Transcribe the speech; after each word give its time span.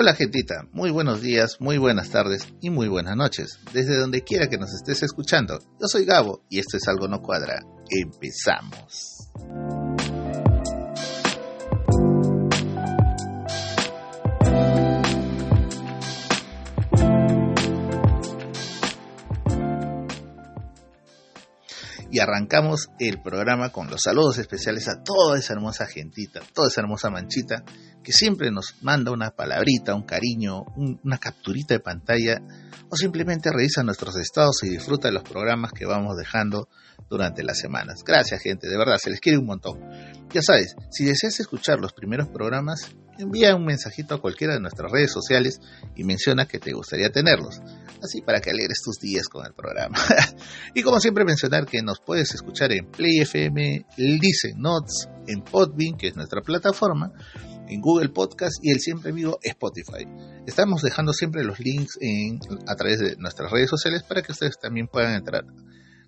Hola 0.00 0.14
gentita, 0.14 0.64
muy 0.70 0.92
buenos 0.92 1.22
días, 1.22 1.56
muy 1.58 1.76
buenas 1.76 2.10
tardes 2.10 2.46
y 2.60 2.70
muy 2.70 2.86
buenas 2.86 3.16
noches, 3.16 3.58
desde 3.72 3.98
donde 3.98 4.22
quiera 4.22 4.46
que 4.46 4.56
nos 4.56 4.72
estés 4.72 5.02
escuchando. 5.02 5.58
Yo 5.80 5.88
soy 5.88 6.04
Gabo 6.04 6.44
y 6.48 6.60
esto 6.60 6.76
es 6.76 6.86
Algo 6.86 7.08
No 7.08 7.20
Cuadra. 7.20 7.62
Empezamos. 7.90 9.17
Y 22.18 22.20
arrancamos 22.20 22.90
el 22.98 23.22
programa 23.22 23.70
con 23.70 23.88
los 23.88 24.00
saludos 24.02 24.38
especiales 24.38 24.88
a 24.88 25.04
toda 25.04 25.38
esa 25.38 25.52
hermosa 25.52 25.86
gentita, 25.86 26.40
toda 26.52 26.66
esa 26.66 26.80
hermosa 26.80 27.10
manchita 27.10 27.62
que 28.02 28.10
siempre 28.10 28.50
nos 28.50 28.74
manda 28.82 29.12
una 29.12 29.30
palabrita, 29.30 29.94
un 29.94 30.02
cariño, 30.02 30.64
una 31.04 31.18
capturita 31.18 31.74
de 31.74 31.80
pantalla 31.80 32.42
o 32.90 32.96
simplemente 32.96 33.52
revisa 33.52 33.84
nuestros 33.84 34.16
estados 34.16 34.64
y 34.64 34.70
disfruta 34.70 35.06
de 35.06 35.14
los 35.14 35.22
programas 35.22 35.70
que 35.70 35.86
vamos 35.86 36.16
dejando 36.16 36.68
durante 37.08 37.44
las 37.44 37.60
semanas. 37.60 38.02
Gracias 38.04 38.42
gente, 38.42 38.66
de 38.66 38.76
verdad, 38.76 38.96
se 38.98 39.10
les 39.10 39.20
quiere 39.20 39.38
un 39.38 39.46
montón. 39.46 39.78
Ya 40.34 40.42
sabes, 40.42 40.74
si 40.90 41.04
deseas 41.04 41.38
escuchar 41.38 41.78
los 41.78 41.92
primeros 41.92 42.26
programas, 42.26 42.96
envía 43.18 43.54
un 43.54 43.64
mensajito 43.64 44.14
a 44.14 44.20
cualquiera 44.20 44.54
de 44.54 44.60
nuestras 44.60 44.90
redes 44.90 45.12
sociales 45.12 45.60
y 45.96 46.04
menciona 46.04 46.46
que 46.46 46.58
te 46.58 46.72
gustaría 46.72 47.10
tenerlos, 47.10 47.60
así 48.02 48.22
para 48.22 48.40
que 48.40 48.50
alegres 48.50 48.80
tus 48.82 48.98
días 48.98 49.28
con 49.28 49.44
el 49.44 49.52
programa. 49.52 49.98
y 50.74 50.82
como 50.82 51.00
siempre 51.00 51.24
mencionar 51.24 51.66
que 51.66 51.82
nos 51.82 52.00
puedes 52.00 52.34
escuchar 52.34 52.72
en 52.72 52.86
Play 52.90 53.20
FM, 53.20 53.86
Listen 53.96 54.60
Notes, 54.60 55.08
en 55.26 55.42
Podbean, 55.42 55.96
que 55.96 56.08
es 56.08 56.16
nuestra 56.16 56.40
plataforma, 56.42 57.12
en 57.68 57.80
Google 57.80 58.08
Podcast 58.10 58.56
y 58.62 58.70
el 58.70 58.80
siempre 58.80 59.10
amigo 59.10 59.38
Spotify. 59.42 60.06
Estamos 60.46 60.82
dejando 60.82 61.12
siempre 61.12 61.44
los 61.44 61.58
links 61.60 61.98
en, 62.00 62.38
a 62.66 62.74
través 62.76 63.00
de 63.00 63.16
nuestras 63.16 63.50
redes 63.50 63.68
sociales 63.68 64.02
para 64.02 64.22
que 64.22 64.32
ustedes 64.32 64.58
también 64.58 64.86
puedan 64.86 65.14
entrar 65.14 65.44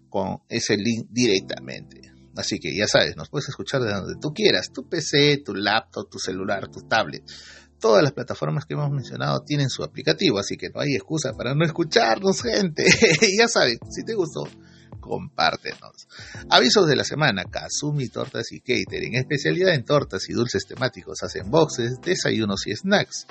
con 0.08 0.38
ese 0.48 0.76
link 0.76 1.08
directamente. 1.10 2.19
Así 2.36 2.58
que 2.58 2.74
ya 2.74 2.86
sabes, 2.86 3.16
nos 3.16 3.28
puedes 3.28 3.48
escuchar 3.48 3.82
de 3.82 3.92
donde 3.92 4.14
tú 4.20 4.32
quieras, 4.32 4.70
tu 4.72 4.88
PC, 4.88 5.42
tu 5.44 5.54
laptop, 5.54 6.08
tu 6.08 6.18
celular, 6.18 6.68
tu 6.68 6.82
tablet. 6.82 7.22
Todas 7.80 8.02
las 8.02 8.12
plataformas 8.12 8.66
que 8.66 8.74
hemos 8.74 8.90
mencionado 8.90 9.40
tienen 9.40 9.70
su 9.70 9.82
aplicativo, 9.82 10.38
así 10.38 10.56
que 10.56 10.68
no 10.68 10.80
hay 10.80 10.94
excusa 10.94 11.32
para 11.32 11.54
no 11.54 11.64
escucharnos, 11.64 12.42
gente. 12.42 12.84
ya 13.38 13.48
sabes, 13.48 13.78
si 13.90 14.04
te 14.04 14.14
gustó, 14.14 14.46
compártenos. 15.00 16.06
Avisos 16.50 16.86
de 16.86 16.96
la 16.96 17.04
semana, 17.04 17.44
Kazumi 17.44 18.08
Tortas 18.08 18.52
y 18.52 18.60
Catering, 18.60 19.16
especialidad 19.16 19.74
en 19.74 19.84
tortas 19.84 20.28
y 20.28 20.34
dulces 20.34 20.66
temáticos, 20.66 21.22
hacen 21.22 21.50
boxes, 21.50 22.00
desayunos 22.02 22.66
y 22.66 22.76
snacks 22.76 23.26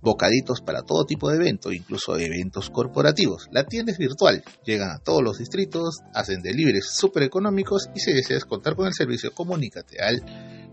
bocaditos 0.00 0.60
para 0.60 0.82
todo 0.82 1.04
tipo 1.04 1.30
de 1.30 1.36
eventos, 1.36 1.72
incluso 1.74 2.18
eventos 2.18 2.70
corporativos. 2.70 3.48
La 3.50 3.64
tienda 3.64 3.92
es 3.92 3.98
virtual, 3.98 4.42
llegan 4.64 4.90
a 4.90 4.98
todos 4.98 5.22
los 5.22 5.38
distritos, 5.38 6.00
hacen 6.14 6.42
deliveries 6.42 6.90
súper 6.90 7.22
económicos 7.22 7.88
y 7.94 8.00
si 8.00 8.12
deseas 8.12 8.44
contar 8.44 8.74
con 8.76 8.86
el 8.86 8.92
servicio, 8.94 9.32
comunícate 9.32 10.02
al 10.02 10.22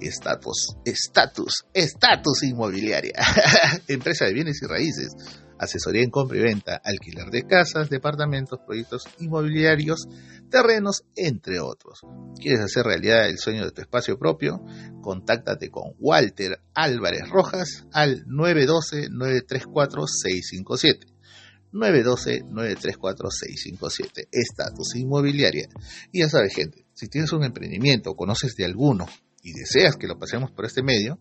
Estatus, 0.00 0.76
estatus, 0.84 1.64
estatus 1.72 2.42
inmobiliaria. 2.42 3.14
Empresa 3.88 4.26
de 4.26 4.34
bienes 4.34 4.60
y 4.62 4.66
raíces 4.66 5.16
asesoría 5.58 6.02
en 6.02 6.10
compra 6.10 6.38
y 6.38 6.42
venta, 6.42 6.80
alquiler 6.84 7.30
de 7.30 7.46
casas, 7.46 7.88
departamentos, 7.88 8.58
proyectos 8.64 9.04
inmobiliarios, 9.18 10.06
terrenos, 10.50 11.04
entre 11.14 11.60
otros. 11.60 12.00
¿Quieres 12.40 12.60
hacer 12.60 12.84
realidad 12.84 13.26
el 13.28 13.38
sueño 13.38 13.64
de 13.64 13.70
tu 13.70 13.80
espacio 13.80 14.18
propio? 14.18 14.60
Contáctate 15.00 15.70
con 15.70 15.94
Walter 15.98 16.60
Álvarez 16.74 17.30
Rojas 17.30 17.86
al 17.92 18.26
912-934-657. 18.26 21.15
912-934-657. 21.76 24.28
Estatus 24.30 24.94
inmobiliaria. 24.96 25.68
Y 26.12 26.20
ya 26.20 26.28
sabes, 26.28 26.54
gente, 26.54 26.84
si 26.94 27.08
tienes 27.08 27.32
un 27.32 27.42
emprendimiento 27.44 28.10
o 28.10 28.16
conoces 28.16 28.54
de 28.56 28.64
alguno 28.64 29.06
y 29.42 29.52
deseas 29.52 29.96
que 29.96 30.06
lo 30.08 30.18
pasemos 30.18 30.50
por 30.50 30.64
este 30.64 30.82
medio, 30.82 31.20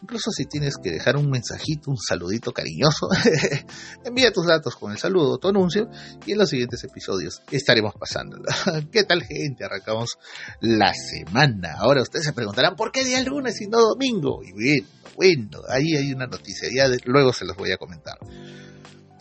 incluso 0.00 0.30
si 0.30 0.46
tienes 0.46 0.76
que 0.82 0.90
dejar 0.90 1.16
un 1.16 1.28
mensajito, 1.28 1.90
un 1.90 1.98
saludito 1.98 2.52
cariñoso, 2.52 3.08
envía 4.04 4.32
tus 4.32 4.46
datos 4.46 4.76
con 4.76 4.92
el 4.92 4.98
saludo, 4.98 5.36
tu 5.36 5.48
anuncio, 5.48 5.90
y 6.24 6.32
en 6.32 6.38
los 6.38 6.48
siguientes 6.48 6.82
episodios 6.84 7.42
estaremos 7.50 7.92
pasándolo. 7.98 8.44
¿Qué 8.90 9.04
tal 9.04 9.24
gente? 9.24 9.64
Arrancamos 9.64 10.16
la 10.60 10.94
semana. 10.94 11.74
Ahora 11.78 12.00
ustedes 12.00 12.24
se 12.24 12.32
preguntarán, 12.32 12.76
¿por 12.76 12.92
qué 12.92 13.04
día 13.04 13.22
lunes 13.22 13.60
y 13.60 13.66
no 13.66 13.80
domingo? 13.80 14.42
Y 14.42 14.52
bueno, 14.52 14.86
bueno, 15.16 15.60
ahí 15.68 15.96
hay 15.96 16.12
una 16.12 16.26
noticia, 16.26 16.68
ya 16.74 16.88
luego 17.04 17.32
se 17.32 17.44
los 17.44 17.56
voy 17.56 17.72
a 17.72 17.78
comentar. 17.78 18.16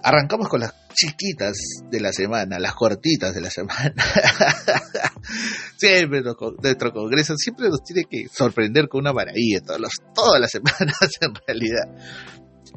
Arrancamos 0.07 0.49
con 0.49 0.59
las 0.59 0.71
chiquitas 0.93 1.57
de 1.89 1.99
la 1.99 2.13
semana, 2.13 2.59
las 2.59 2.75
cortitas 2.75 3.33
de 3.33 3.41
la 3.41 3.49
semana. 3.49 3.91
siempre 5.77 6.21
nuestro 6.21 6.93
Congreso 6.93 7.33
siempre 7.35 7.69
nos 7.69 7.83
tiene 7.83 8.03
que 8.07 8.27
sorprender 8.31 8.87
con 8.87 9.01
una 9.01 9.13
maravilla 9.13 9.61
todas 9.61 9.81
las 10.39 10.51
semanas 10.51 11.09
en 11.21 11.33
realidad. 11.47 11.87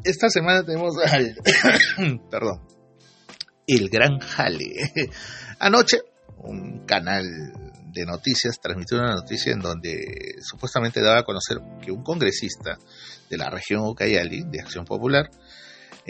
Esta 0.04 0.30
semana 0.30 0.64
tenemos 0.64 0.96
al, 1.04 1.36
perdón, 2.30 2.62
el 3.66 3.90
Gran 3.90 4.20
Jale. 4.20 4.90
Anoche 5.58 5.98
un 6.38 6.86
canal 6.86 7.26
de 7.92 8.06
noticias 8.06 8.58
transmitió 8.58 9.00
una 9.00 9.16
noticia 9.16 9.52
en 9.52 9.60
donde 9.60 10.36
supuestamente 10.40 11.02
daba 11.02 11.18
a 11.18 11.24
conocer 11.24 11.58
que 11.84 11.92
un 11.92 12.02
congresista 12.02 12.78
de 13.28 13.36
la 13.36 13.50
región 13.50 13.82
Ucayali, 13.82 14.44
de 14.50 14.62
Acción 14.62 14.86
Popular, 14.86 15.28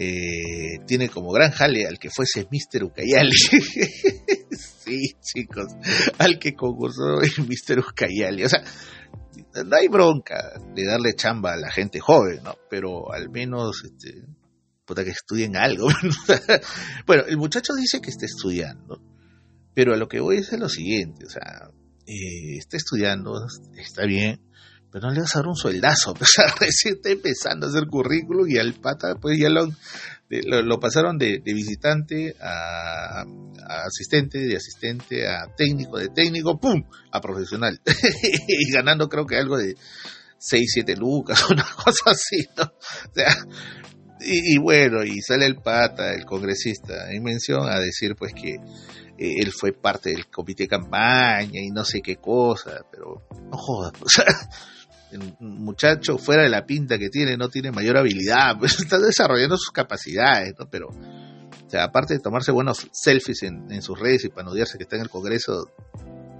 eh, 0.00 0.78
tiene 0.86 1.08
como 1.08 1.32
gran 1.32 1.50
jale 1.50 1.84
al 1.84 1.98
que 1.98 2.08
fuese 2.08 2.46
Mr. 2.48 2.84
Ucayali. 2.84 3.32
sí, 4.52 5.16
chicos, 5.20 5.74
al 6.18 6.38
que 6.38 6.54
concursó 6.54 7.16
Mr. 7.38 7.80
Ucayali. 7.80 8.44
O 8.44 8.48
sea, 8.48 8.62
no 9.64 9.76
hay 9.76 9.88
bronca 9.88 10.52
de 10.72 10.86
darle 10.86 11.14
chamba 11.16 11.54
a 11.54 11.56
la 11.56 11.72
gente 11.72 11.98
joven, 11.98 12.44
¿no? 12.44 12.54
Pero 12.70 13.12
al 13.12 13.28
menos, 13.28 13.82
este, 13.84 14.22
puta, 14.84 15.02
que 15.02 15.10
estudien 15.10 15.56
algo. 15.56 15.88
bueno, 17.06 17.24
el 17.26 17.36
muchacho 17.36 17.74
dice 17.74 18.00
que 18.00 18.10
está 18.10 18.24
estudiando, 18.24 19.02
pero 19.74 19.94
a 19.94 19.96
lo 19.96 20.06
que 20.06 20.20
voy 20.20 20.36
es 20.36 20.52
lo 20.52 20.68
siguiente, 20.68 21.26
o 21.26 21.30
sea, 21.30 21.70
eh, 22.06 22.56
está 22.56 22.76
estudiando, 22.76 23.32
está 23.76 24.06
bien, 24.06 24.40
pero 24.90 25.08
no 25.08 25.14
le 25.14 25.20
vas 25.20 25.34
a 25.36 25.40
dar 25.40 25.48
un 25.48 25.56
sueldazo, 25.56 26.14
pues 26.14 26.30
recién 26.60 26.94
está 26.94 27.10
empezando 27.10 27.66
a 27.66 27.70
hacer 27.70 27.86
currículum 27.86 28.48
y 28.48 28.58
al 28.58 28.74
pata 28.74 29.14
pues 29.20 29.38
ya 29.38 29.48
lo, 29.48 29.68
lo, 30.28 30.80
pasaron 30.80 31.18
de, 31.18 31.40
visitante 31.44 32.34
a, 32.40 33.24
asistente, 33.86 34.38
de 34.38 34.56
asistente 34.56 35.26
a 35.26 35.46
técnico, 35.56 35.98
de 35.98 36.08
técnico, 36.08 36.58
¡pum! 36.58 36.82
a 37.12 37.20
profesional. 37.20 37.80
y 38.48 38.72
ganando 38.72 39.08
creo 39.08 39.26
que 39.26 39.36
algo 39.36 39.56
de 39.56 39.74
6, 40.38 40.70
7 40.74 40.96
lucas, 40.96 41.44
una 41.50 41.64
cosa 41.64 42.10
así, 42.10 42.46
¿no? 42.56 42.64
O 42.64 43.14
sea, 43.14 43.34
y, 44.20 44.58
bueno, 44.58 45.04
y 45.04 45.20
sale 45.20 45.46
el 45.46 45.56
pata, 45.56 46.12
el 46.12 46.24
congresista, 46.24 47.10
en 47.10 47.22
mención 47.22 47.68
a 47.68 47.78
decir 47.78 48.16
pues 48.16 48.32
que 48.34 48.54
eh, 48.54 49.34
él 49.40 49.52
fue 49.52 49.72
parte 49.72 50.10
del 50.10 50.26
comité 50.26 50.64
de 50.64 50.68
campaña 50.68 51.60
y 51.60 51.70
no 51.70 51.84
sé 51.84 52.00
qué 52.00 52.16
cosa, 52.16 52.80
pero 52.90 53.28
no 53.30 53.56
jodas, 53.56 53.92
pues, 53.98 54.20
el 55.10 55.34
muchacho 55.40 56.18
fuera 56.18 56.42
de 56.42 56.48
la 56.48 56.66
pinta 56.66 56.98
que 56.98 57.08
tiene 57.08 57.36
no 57.36 57.48
tiene 57.48 57.70
mayor 57.70 57.96
habilidad, 57.96 58.56
pues 58.58 58.78
está 58.80 58.98
desarrollando 58.98 59.56
sus 59.56 59.70
capacidades. 59.70 60.54
Pero, 60.70 60.88
o 60.88 61.70
sea, 61.70 61.84
aparte 61.84 62.14
de 62.14 62.20
tomarse 62.20 62.52
buenos 62.52 62.88
selfies 62.92 63.42
en, 63.42 63.82
sus 63.82 63.98
redes 63.98 64.24
y 64.24 64.28
panudearse 64.28 64.78
que 64.78 64.84
está 64.84 64.96
en 64.96 65.02
el 65.02 65.10
Congreso, 65.10 65.70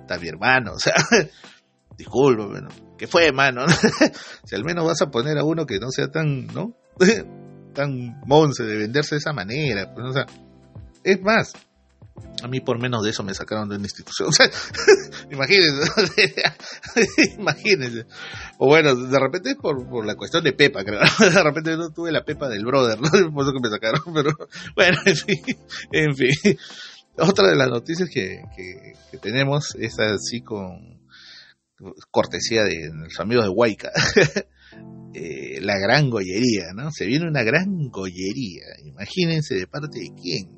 está 0.00 0.18
mi 0.18 0.28
hermano, 0.28 0.72
o 0.76 0.78
sea, 0.78 0.94
disculpa, 1.96 2.46
bueno, 2.46 2.68
¿qué 2.96 3.06
fue, 3.06 3.32
mano? 3.32 3.66
si 4.44 4.54
al 4.54 4.64
menos 4.64 4.86
vas 4.86 5.02
a 5.02 5.10
poner 5.10 5.38
a 5.38 5.44
uno 5.44 5.66
que 5.66 5.78
no 5.78 5.90
sea 5.90 6.08
tan, 6.08 6.46
¿no? 6.46 6.74
tan 7.74 8.20
monce 8.26 8.64
de 8.64 8.76
venderse 8.76 9.14
de 9.14 9.18
esa 9.20 9.32
manera, 9.32 9.94
pues, 9.94 10.24
es 11.04 11.22
más, 11.22 11.52
A 12.42 12.48
mí 12.48 12.60
por 12.60 12.80
menos 12.80 13.02
de 13.02 13.10
eso 13.10 13.22
me 13.22 13.34
sacaron 13.34 13.68
de 13.68 13.76
una 13.76 13.86
institución. 13.86 14.30
imagínense, 15.30 15.90
imagínense. 17.38 18.06
O 18.58 18.66
bueno, 18.66 18.94
de 18.94 19.18
repente 19.18 19.56
por, 19.56 19.88
por 19.88 20.06
la 20.06 20.14
cuestión 20.14 20.44
de 20.44 20.52
Pepa, 20.52 20.84
creo. 20.84 21.00
De 21.18 21.42
repente 21.42 21.76
no 21.76 21.90
tuve 21.90 22.12
la 22.12 22.24
Pepa 22.24 22.48
del 22.48 22.64
brother, 22.64 23.00
¿no? 23.00 23.10
Por 23.32 23.44
eso 23.44 23.52
que 23.52 23.60
me 23.62 23.70
sacaron. 23.70 24.02
Pero 24.14 24.30
bueno, 24.74 24.98
en 25.04 25.16
fin. 25.16 25.56
En 25.92 26.16
fin. 26.16 26.58
Otra 27.18 27.48
de 27.48 27.56
las 27.56 27.68
noticias 27.68 28.08
que, 28.08 28.42
que, 28.56 29.18
tenemos 29.18 29.74
es 29.78 29.98
así 29.98 30.40
con 30.40 31.00
cortesía 32.10 32.62
de 32.62 32.90
los 32.92 33.18
amigos 33.18 33.44
de 33.44 33.50
Huayca. 33.50 33.90
Eh, 35.14 35.60
la 35.62 35.78
gran 35.78 36.10
gollería, 36.10 36.72
¿no? 36.74 36.90
Se 36.92 37.06
viene 37.06 37.26
una 37.26 37.42
gran 37.42 37.88
gollería. 37.88 38.64
Imagínense 38.84 39.54
de 39.54 39.66
parte 39.66 39.98
de 39.98 40.10
quién. 40.14 40.57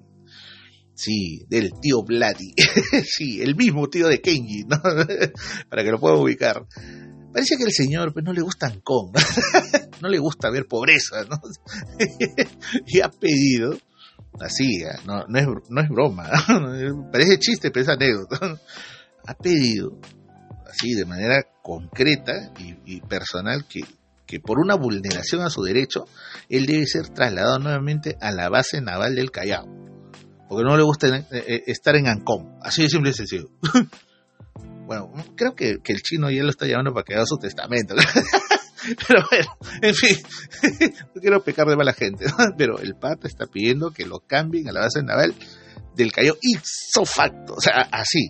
Sí, 1.01 1.47
del 1.49 1.71
tío 1.81 2.03
Bloody. 2.03 2.53
sí, 3.07 3.41
el 3.41 3.57
mismo 3.57 3.89
tío 3.89 4.07
de 4.07 4.21
Kenji, 4.21 4.65
¿no? 4.65 4.77
Para 5.71 5.83
que 5.83 5.91
lo 5.91 5.99
puedan 5.99 6.19
ubicar. 6.19 6.67
Parece 7.33 7.57
que 7.57 7.63
el 7.65 7.73
señor 7.73 8.13
pues, 8.13 8.23
no 8.23 8.35
le 8.35 8.43
gusta 8.43 8.67
Ancón, 8.67 9.13
no 10.03 10.09
le 10.11 10.19
gusta 10.19 10.51
ver 10.51 10.67
pobreza, 10.67 11.25
¿no? 11.25 11.41
y 12.87 13.01
ha 13.01 13.09
pedido, 13.09 13.79
así, 14.41 14.83
¿eh? 14.83 14.99
no, 15.07 15.25
no, 15.27 15.39
es, 15.39 15.47
no 15.71 15.81
es 15.81 15.89
broma, 15.89 16.29
parece 17.11 17.39
chiste, 17.39 17.71
pero 17.71 17.85
es 17.85 17.89
anécdota. 17.89 18.61
ha 19.27 19.35
pedido, 19.39 19.99
así, 20.69 20.93
de 20.93 21.07
manera 21.07 21.47
concreta 21.63 22.53
y, 22.59 23.01
personal, 23.03 23.65
que, 23.67 23.83
que 24.27 24.41
por 24.41 24.59
una 24.59 24.75
vulneración 24.75 25.41
a 25.41 25.51
su 25.51 25.63
derecho, 25.63 26.07
él 26.51 26.67
debe 26.67 26.85
ser 26.87 27.09
trasladado 27.09 27.59
nuevamente 27.59 28.19
a 28.21 28.33
la 28.33 28.51
base 28.51 28.83
naval 28.83 29.15
del 29.15 29.31
Callao 29.31 29.90
porque 30.51 30.65
no 30.65 30.77
le 30.77 30.83
gusta 30.83 31.07
eh, 31.07 31.25
eh, 31.31 31.63
estar 31.69 31.95
en 31.95 32.09
Ancón. 32.09 32.59
Así 32.61 32.83
de 32.83 32.89
simple 32.89 33.11
y 33.11 33.15
sencillo. 33.15 33.51
bueno, 34.85 35.13
creo 35.37 35.55
que, 35.55 35.79
el 35.85 36.03
chino 36.03 36.29
ya 36.29 36.43
lo 36.43 36.51
está 36.51 36.67
llamando 36.67 36.93
para 36.93 37.05
que 37.05 37.15
haga 37.15 37.25
su 37.25 37.37
testamento. 37.37 37.95
Pero 39.07 39.25
bueno, 39.31 39.57
en 39.81 39.95
fin, 39.95 40.17
no 41.15 41.21
quiero 41.21 41.45
pecar 41.45 41.69
de 41.69 41.77
mala 41.77 41.93
gente, 41.93 42.25
pero 42.57 42.79
el 42.79 42.95
Papa 42.95 43.29
está 43.29 43.45
pidiendo 43.47 43.91
que 43.91 44.07
lo 44.07 44.21
cambien 44.21 44.71
a 44.71 44.73
la 44.73 44.81
base 44.81 45.03
naval 45.03 45.35
del 45.95 46.11
Callao 46.11 46.35
ipso 46.41 47.05
facto, 47.05 47.57
o 47.57 47.61
sea, 47.61 47.75
así. 47.93 48.27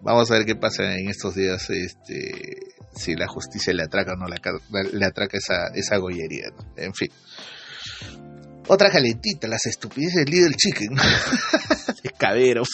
Vamos 0.00 0.30
a 0.30 0.34
ver 0.38 0.46
qué 0.46 0.56
pasa 0.56 0.94
en 0.94 1.10
estos 1.10 1.34
días, 1.34 1.68
este, 1.68 2.56
si 2.96 3.14
la 3.14 3.28
justicia 3.28 3.74
le 3.74 3.82
atraca 3.82 4.14
o 4.14 4.16
no 4.16 4.26
le, 4.26 5.04
atraca 5.04 5.36
esa, 5.36 5.66
esa 5.74 5.98
gollería. 5.98 6.46
En 6.78 6.94
fin. 6.94 7.10
Otra 8.68 8.90
calentita, 8.90 9.48
las 9.48 9.66
estupideces 9.66 10.24
del 10.24 10.34
Little 10.34 10.54
Chicken. 10.56 10.94
de 12.02 12.10
cabero. 12.10 12.62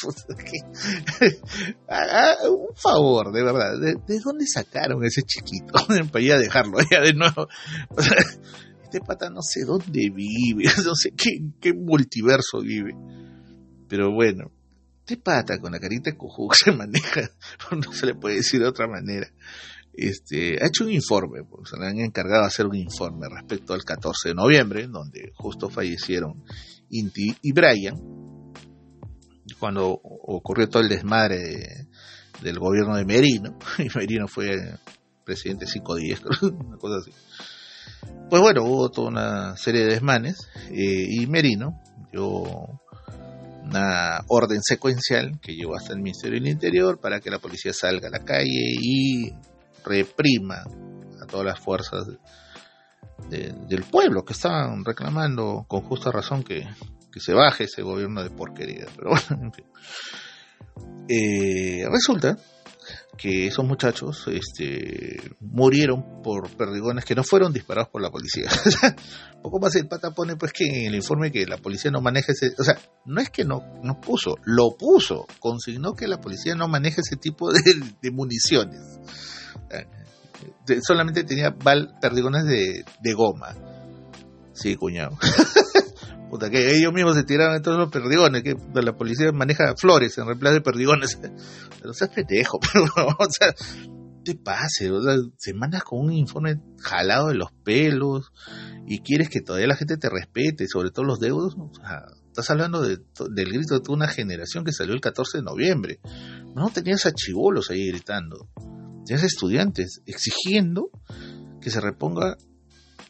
un 2.50 2.76
favor, 2.76 3.32
de 3.32 3.42
verdad. 3.42 3.80
¿De, 3.80 4.20
dónde 4.20 4.46
sacaron 4.46 5.02
ese 5.04 5.22
chiquito? 5.22 5.72
Para 6.12 6.24
ir 6.24 6.32
a 6.32 6.38
dejarlo 6.38 6.78
allá 6.78 7.00
de 7.02 7.14
nuevo. 7.14 7.48
este 8.82 9.00
pata 9.00 9.30
no 9.30 9.40
sé 9.42 9.64
dónde 9.64 10.10
vive, 10.10 10.64
no 10.84 10.94
sé 10.94 11.12
qué, 11.16 11.30
qué 11.60 11.72
multiverso 11.72 12.60
vive. 12.60 12.94
Pero 13.88 14.12
bueno, 14.12 14.52
este 15.00 15.16
pata 15.16 15.58
con 15.58 15.72
la 15.72 15.80
carita 15.80 16.10
de 16.10 16.18
cojudo 16.18 16.54
se 16.54 16.72
maneja, 16.72 17.30
no 17.70 17.92
se 17.92 18.06
le 18.06 18.14
puede 18.14 18.36
decir 18.36 18.60
de 18.60 18.68
otra 18.68 18.86
manera 18.86 19.28
este, 19.98 20.62
ha 20.62 20.66
hecho 20.66 20.84
un 20.84 20.92
informe, 20.92 21.42
pues, 21.44 21.72
le 21.78 21.86
han 21.86 21.98
encargado 21.98 22.44
hacer 22.44 22.66
un 22.66 22.76
informe 22.76 23.26
respecto 23.28 23.74
al 23.74 23.84
14 23.84 24.28
de 24.28 24.34
noviembre, 24.34 24.86
donde 24.86 25.32
justo 25.34 25.68
fallecieron 25.68 26.44
Inti 26.90 27.36
y 27.42 27.52
Brian, 27.52 27.96
cuando 29.58 29.88
ocurrió 29.90 30.68
todo 30.68 30.82
el 30.82 30.88
desmadre 30.88 31.88
del 32.42 32.58
gobierno 32.58 32.96
de 32.96 33.04
Merino, 33.04 33.58
y 33.78 33.88
Merino 33.96 34.28
fue 34.28 34.56
presidente 35.24 35.66
cinco 35.66 35.96
días, 35.96 36.20
una 36.42 36.76
cosa 36.76 36.98
así. 36.98 37.12
Pues 38.30 38.40
bueno, 38.40 38.64
hubo 38.64 38.90
toda 38.90 39.08
una 39.08 39.56
serie 39.56 39.82
de 39.82 39.94
desmanes, 39.94 40.48
eh, 40.70 41.06
y 41.08 41.26
Merino 41.26 41.82
dio 42.12 42.80
una 43.64 44.24
orden 44.28 44.62
secuencial 44.62 45.38
que 45.40 45.54
llevó 45.54 45.76
hasta 45.76 45.92
el 45.92 46.00
Ministerio 46.00 46.40
del 46.40 46.48
Interior 46.48 47.00
para 47.00 47.20
que 47.20 47.30
la 47.30 47.38
policía 47.38 47.72
salga 47.72 48.08
a 48.08 48.10
la 48.10 48.24
calle 48.24 48.76
y 48.80 49.32
reprima 49.84 50.64
a 51.20 51.26
todas 51.26 51.46
las 51.46 51.58
fuerzas 51.58 52.06
del 53.28 53.82
pueblo 53.84 54.24
que 54.24 54.32
estaban 54.32 54.84
reclamando 54.84 55.64
con 55.68 55.82
justa 55.82 56.10
razón 56.10 56.42
que, 56.42 56.66
se 57.20 57.34
baje 57.34 57.64
ese 57.64 57.82
gobierno 57.82 58.22
de 58.22 58.30
porquería. 58.30 58.86
Pero 58.94 59.10
bueno, 59.10 59.44
en 59.44 59.52
fin. 59.52 59.64
Eh, 61.08 61.84
resulta 61.90 62.36
que 63.16 63.48
esos 63.48 63.64
muchachos 63.64 64.26
este, 64.28 65.20
murieron 65.40 66.22
por 66.22 66.48
perdigones 66.56 67.04
que 67.04 67.14
no 67.14 67.24
fueron 67.24 67.52
disparados 67.52 67.88
por 67.88 68.00
la 68.00 68.10
policía. 68.10 68.48
Un 69.36 69.42
poco 69.42 69.58
más 69.60 69.74
el 69.76 69.88
pata 69.88 70.12
pone 70.12 70.36
pues 70.36 70.52
que 70.52 70.64
en 70.64 70.86
el 70.86 70.94
informe 70.94 71.32
que 71.32 71.46
la 71.46 71.58
policía 71.58 71.90
no 71.90 72.00
maneja 72.00 72.32
ese, 72.32 72.54
o 72.58 72.62
sea, 72.62 72.78
no 73.06 73.20
es 73.20 73.30
que 73.30 73.44
no, 73.44 73.62
no 73.82 74.00
puso, 74.00 74.36
lo 74.44 74.76
puso, 74.78 75.26
consignó 75.40 75.94
que 75.94 76.06
la 76.06 76.20
policía 76.20 76.54
no 76.54 76.68
maneja 76.68 77.00
ese 77.00 77.16
tipo 77.16 77.52
de, 77.52 77.60
de 78.00 78.10
municiones. 78.10 79.00
Eh, 79.70 80.80
solamente 80.86 81.24
tenía 81.24 81.50
bal, 81.50 81.96
perdigones 82.00 82.44
de, 82.44 82.84
de 83.02 83.12
goma. 83.14 83.56
Sí, 84.52 84.76
cuñado. 84.76 85.18
Puta, 86.30 86.50
que 86.50 86.76
ellos 86.76 86.92
mismos 86.92 87.14
se 87.14 87.24
tiraron 87.24 87.62
todos 87.62 87.78
los 87.78 87.90
perdigones, 87.90 88.42
que 88.42 88.56
la 88.74 88.96
policía 88.96 89.32
maneja 89.32 89.74
flores 89.76 90.18
en 90.18 90.26
reemplazo 90.26 90.54
de 90.54 90.60
perdigones. 90.60 91.18
Pero 91.80 91.92
seas 91.94 92.10
pendejo, 92.10 92.58
pero, 92.72 92.84
o 92.86 93.30
sea, 93.30 93.54
te 94.24 94.34
pase, 94.34 94.90
o 94.90 95.02
sea, 95.02 95.14
semanas 95.36 95.84
con 95.84 96.00
un 96.00 96.12
informe 96.12 96.60
jalado 96.80 97.28
de 97.28 97.36
los 97.36 97.52
pelos 97.64 98.32
y 98.86 98.98
quieres 98.98 99.30
que 99.30 99.40
todavía 99.40 99.68
la 99.68 99.76
gente 99.76 99.96
te 99.96 100.10
respete, 100.10 100.66
sobre 100.66 100.90
todo 100.90 101.04
los 101.04 101.20
deudos, 101.20 101.54
o 101.56 101.70
sea, 101.72 102.02
estás 102.26 102.50
hablando 102.50 102.82
de, 102.82 102.98
del 103.30 103.52
grito 103.52 103.74
de 103.74 103.80
toda 103.80 103.96
una 103.96 104.08
generación 104.08 104.64
que 104.64 104.72
salió 104.72 104.92
el 104.92 105.00
14 105.00 105.38
de 105.38 105.44
noviembre. 105.44 106.00
No 106.54 106.68
tenías 106.70 107.06
a 107.06 107.12
chivolos 107.12 107.70
ahí 107.70 107.86
gritando 107.86 108.48
estudiantes 109.16 110.02
exigiendo 110.06 110.90
que 111.60 111.70
se 111.70 111.80
reponga 111.80 112.36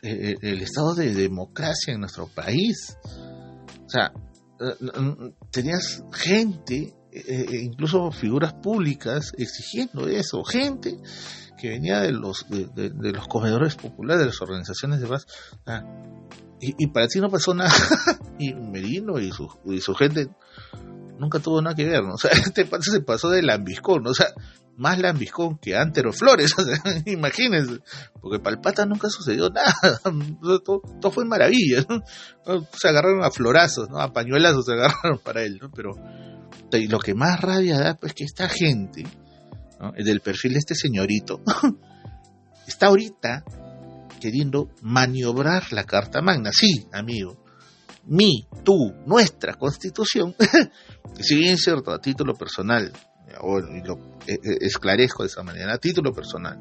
eh, 0.03 0.31
eh, 0.31 0.37
el 0.43 0.63
estado 0.63 0.95
de 0.95 1.15
democracia 1.15 1.95
en 1.95 2.01
nuestro 2.01 2.29
país. 2.29 2.97
O 3.87 3.89
sea, 3.89 4.13
eh, 4.61 5.33
tenías 5.51 6.03
gente, 6.13 6.95
incluso 7.63 8.11
figuras 8.11 8.55
públicas, 8.55 9.33
exigiendo 9.37 10.07
eso, 10.09 10.45
gente 10.45 10.99
que 11.57 11.71
venía 11.71 12.01
de 12.01 12.13
los, 12.13 12.47
de, 12.49 13.13
los 13.13 13.27
comedores 13.27 13.75
populares, 13.75 14.21
de 14.21 14.27
las 14.27 14.41
organizaciones 14.41 15.01
de 15.01 15.09
paz. 15.09 15.27
y, 16.61 16.87
para 16.89 17.09
ti 17.09 17.21
no 17.21 17.29
pasó 17.29 17.55
nada. 17.55 17.73
y 18.39 18.55
Merino 18.55 19.19
y 19.19 19.33
su, 19.33 19.49
y 19.65 19.81
su 19.81 19.95
gente 19.95 20.29
nunca 21.19 21.41
tuvo 21.41 21.61
nada 21.61 21.75
que 21.75 21.85
ver. 21.85 22.03
O 22.03 22.17
sea, 22.17 22.31
este 22.47 22.67
se 22.81 23.01
pasó 23.01 23.29
de 23.31 23.43
lambiscón, 23.43 24.05
¿no? 24.05 24.11
O 24.11 24.15
sea, 24.15 24.29
más 24.79 24.99
lambiscón 24.99 25.59
que 25.59 25.77
Antero 25.77 26.13
Flores, 26.13 26.55
imagínense, 27.07 27.81
porque 28.21 28.39
para 28.39 28.55
el 28.55 28.63
pata 28.63 28.87
nunca 28.87 29.11
sucedió 29.11 29.51
nada, 29.51 30.01
todo, 30.65 31.11
fue 31.11 31.25
maravilla, 31.25 31.85
¿no? 31.89 32.03
Se 32.73 32.89
agarraron 32.89 33.25
a 33.25 33.31
florazos, 33.31 33.91
¿no? 33.91 34.01
A 34.01 34.13
pañuelazos 34.13 34.65
se 34.65 34.73
agarraron 34.73 35.19
para 35.19 35.43
él, 35.43 35.59
¿no? 35.61 35.71
Pero 35.73 35.95
lo 36.71 36.99
que 37.01 37.15
más 37.15 37.41
rabia 37.41 37.79
da, 37.79 37.95
pues 37.95 38.15
que 38.15 38.25
esta 38.25 38.49
gente, 38.49 39.05
del 39.97 40.21
perfil 40.21 40.53
de 40.53 40.59
este 40.61 40.75
señorito, 40.75 41.43
está 42.67 42.87
ahorita 42.87 43.45
queriendo 44.21 44.71
maniobrar 44.83 45.73
la 45.73 45.85
Carta 45.85 46.23
Magna, 46.23 46.51
sí, 46.53 46.87
amigo, 46.93 47.45
mi, 48.05 48.47
tú, 48.65 48.95
nuestra 49.07 49.55
constitución, 49.55 50.37
si 51.21 51.37
bien 51.37 51.59
cierto, 51.59 51.91
a 51.91 52.01
título 52.01 52.35
personal, 52.35 52.93
o 53.41 53.61
lo 53.61 54.19
e, 54.27 54.35
e, 54.35 54.67
esclarezco 54.67 55.23
de 55.23 55.29
esa 55.29 55.43
manera, 55.43 55.75
a 55.75 55.79
título 55.79 56.13
personal, 56.13 56.59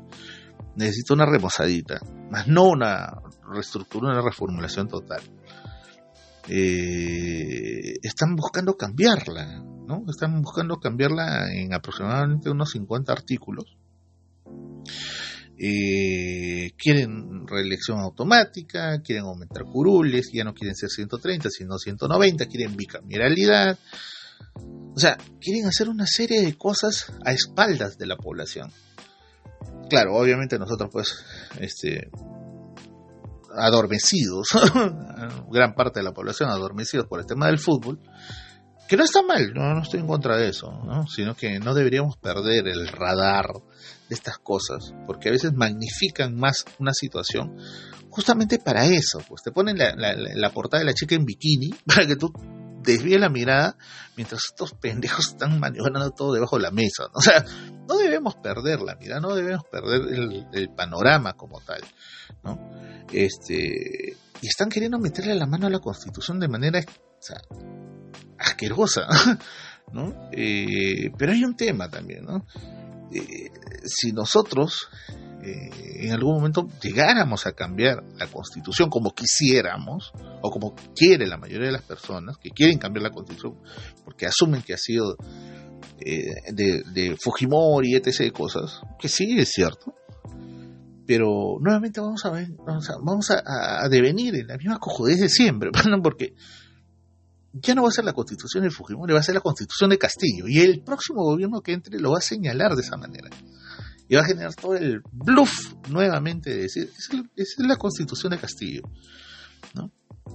necesito 0.75 1.13
una 1.13 1.25
remozadita, 1.25 1.99
más 2.29 2.47
no 2.47 2.69
una 2.69 3.21
reestructura, 3.51 4.11
una 4.11 4.21
reformulación 4.21 4.87
total. 4.87 5.21
Eh, 6.49 7.95
están 8.01 8.35
buscando 8.35 8.77
cambiarla, 8.77 9.63
¿no? 9.85 10.05
Están 10.07 10.41
buscando 10.41 10.77
cambiarla 10.77 11.53
en 11.53 11.73
aproximadamente 11.73 12.49
unos 12.49 12.71
50 12.71 13.11
artículos 13.11 13.77
eh, 15.59 16.71
quieren 16.77 17.47
reelección 17.47 17.99
automática, 17.99 19.01
quieren 19.01 19.25
aumentar 19.25 19.63
curules, 19.63 20.29
ya 20.31 20.43
no 20.43 20.53
quieren 20.53 20.75
ser 20.75 20.89
130, 20.89 21.49
sino 21.49 21.77
190, 21.79 22.45
quieren 22.45 22.77
bicameralidad. 22.77 23.79
O 24.95 24.99
sea, 24.99 25.17
quieren 25.39 25.65
hacer 25.67 25.89
una 25.89 26.07
serie 26.07 26.41
de 26.41 26.57
cosas 26.57 27.13
a 27.23 27.31
espaldas 27.31 27.97
de 27.97 28.07
la 28.07 28.17
población. 28.17 28.71
Claro, 29.89 30.15
obviamente 30.15 30.57
nosotros 30.57 30.89
pues, 30.91 31.23
este, 31.59 32.09
adormecidos, 33.55 34.47
gran 35.51 35.73
parte 35.75 35.99
de 35.99 36.03
la 36.03 36.13
población 36.13 36.49
adormecidos 36.49 37.07
por 37.07 37.19
el 37.19 37.25
tema 37.25 37.47
del 37.47 37.59
fútbol, 37.59 37.99
Que 38.87 38.95
no 38.95 39.03
está 39.03 39.21
mal, 39.21 39.53
no, 39.53 39.73
no 39.73 39.81
estoy 39.81 39.99
en 39.99 40.07
contra 40.07 40.37
de 40.37 40.49
eso, 40.49 40.71
¿no? 40.71 41.05
sino 41.07 41.35
que 41.35 41.59
no 41.59 41.73
deberíamos 41.73 42.15
perder 42.17 42.67
el 42.67 42.87
radar 42.87 43.47
de 44.07 44.15
estas 44.15 44.37
cosas, 44.37 44.93
porque 45.05 45.27
a 45.27 45.33
veces 45.33 45.53
magnifican 45.53 46.35
más 46.35 46.63
una 46.79 46.93
situación 46.93 47.57
justamente 48.09 48.59
para 48.59 48.85
eso, 48.85 49.19
pues 49.27 49.43
te 49.43 49.51
ponen 49.51 49.77
la, 49.77 49.93
la, 49.95 50.49
portada 50.51 50.79
de 50.79 50.85
la 50.85 50.93
chica 50.93 51.15
en 51.15 51.25
bikini 51.25 51.69
para 51.85 52.07
que 52.07 52.15
tú 52.15 52.31
desvíes 52.81 53.19
la 53.19 53.29
mirada 53.29 53.77
mientras 54.15 54.41
estos 54.49 54.73
pendejos 54.73 55.29
están 55.29 55.59
maniobrando 55.59 56.11
todo 56.11 56.33
debajo 56.33 56.57
de 56.57 56.63
la 56.63 56.71
mesa. 56.71 57.07
O 57.13 57.21
sea, 57.21 57.43
no 57.87 57.97
debemos 57.97 58.35
perder 58.35 58.81
la 58.81 58.95
mirada, 58.95 59.21
no 59.21 59.35
debemos 59.35 59.63
perder 59.65 60.01
el, 60.13 60.47
el 60.53 60.69
panorama 60.69 61.33
como 61.33 61.61
tal, 61.61 61.81
¿no? 62.43 62.59
Este, 63.11 64.17
y 64.41 64.47
están 64.47 64.69
queriendo 64.69 64.99
meterle 64.99 65.35
la 65.35 65.45
mano 65.45 65.67
a 65.67 65.69
la 65.69 65.79
Constitución 65.79 66.39
de 66.39 66.47
manera 66.47 66.83
asquerosa, 68.37 69.07
¿no? 69.93 70.29
Eh, 70.31 71.11
pero 71.17 71.31
hay 71.31 71.43
un 71.43 71.55
tema 71.55 71.89
también, 71.89 72.25
¿no? 72.25 72.45
Eh, 73.11 73.51
si 73.85 74.11
nosotros 74.11 74.89
eh, 75.43 75.69
en 76.05 76.11
algún 76.11 76.35
momento 76.35 76.67
llegáramos 76.81 77.45
a 77.45 77.53
cambiar 77.53 78.03
la 78.17 78.27
constitución 78.27 78.89
como 78.89 79.13
quisiéramos, 79.13 80.11
o 80.41 80.49
como 80.49 80.75
quiere 80.95 81.27
la 81.27 81.37
mayoría 81.37 81.67
de 81.67 81.73
las 81.73 81.83
personas 81.83 82.37
que 82.37 82.49
quieren 82.49 82.79
cambiar 82.79 83.03
la 83.03 83.11
constitución, 83.11 83.55
porque 84.03 84.25
asumen 84.25 84.61
que 84.61 84.73
ha 84.73 84.77
sido 84.77 85.15
de, 85.99 86.83
de, 86.93 87.17
Fujimori, 87.19 87.95
etc. 87.95 88.31
cosas, 88.31 88.81
que 88.99 89.07
sí 89.09 89.37
es 89.39 89.49
cierto, 89.49 89.93
pero 91.07 91.57
nuevamente 91.61 92.01
vamos 92.01 92.23
a 92.25 92.31
ver, 92.31 92.49
vamos 93.03 93.31
a, 93.31 93.87
devenir 93.89 94.35
en 94.35 94.47
la 94.47 94.57
misma 94.57 94.77
cojudez 94.77 95.19
de 95.19 95.29
siempre, 95.29 95.71
porque 96.03 96.35
ya 97.53 97.73
no 97.73 97.83
va 97.83 97.87
a 97.87 97.91
ser 97.91 98.03
la 98.03 98.13
constitución 98.13 98.63
de 98.63 98.69
Fujimori, 98.69 99.13
va 99.13 99.19
a 99.19 99.23
ser 99.23 99.35
la 99.35 99.41
constitución 99.41 99.89
de 99.89 99.97
Castillo, 99.97 100.47
y 100.47 100.59
el 100.59 100.83
próximo 100.83 101.23
gobierno 101.23 101.61
que 101.61 101.71
entre 101.71 101.99
lo 101.99 102.11
va 102.11 102.17
a 102.17 102.21
señalar 102.21 102.75
de 102.75 102.81
esa 102.81 102.97
manera. 102.97 103.29
Y 104.09 104.15
va 104.15 104.21
a 104.21 104.25
generar 104.25 104.55
todo 104.55 104.75
el 104.75 105.01
bluff 105.11 105.73
nuevamente 105.89 106.49
de 106.49 106.61
decir, 106.63 106.89
esa 106.95 107.17
es 107.35 107.55
la 107.59 107.75
constitución 107.75 108.31
de 108.31 108.39
Castillo. 108.39 108.83
¿no? 109.73 109.91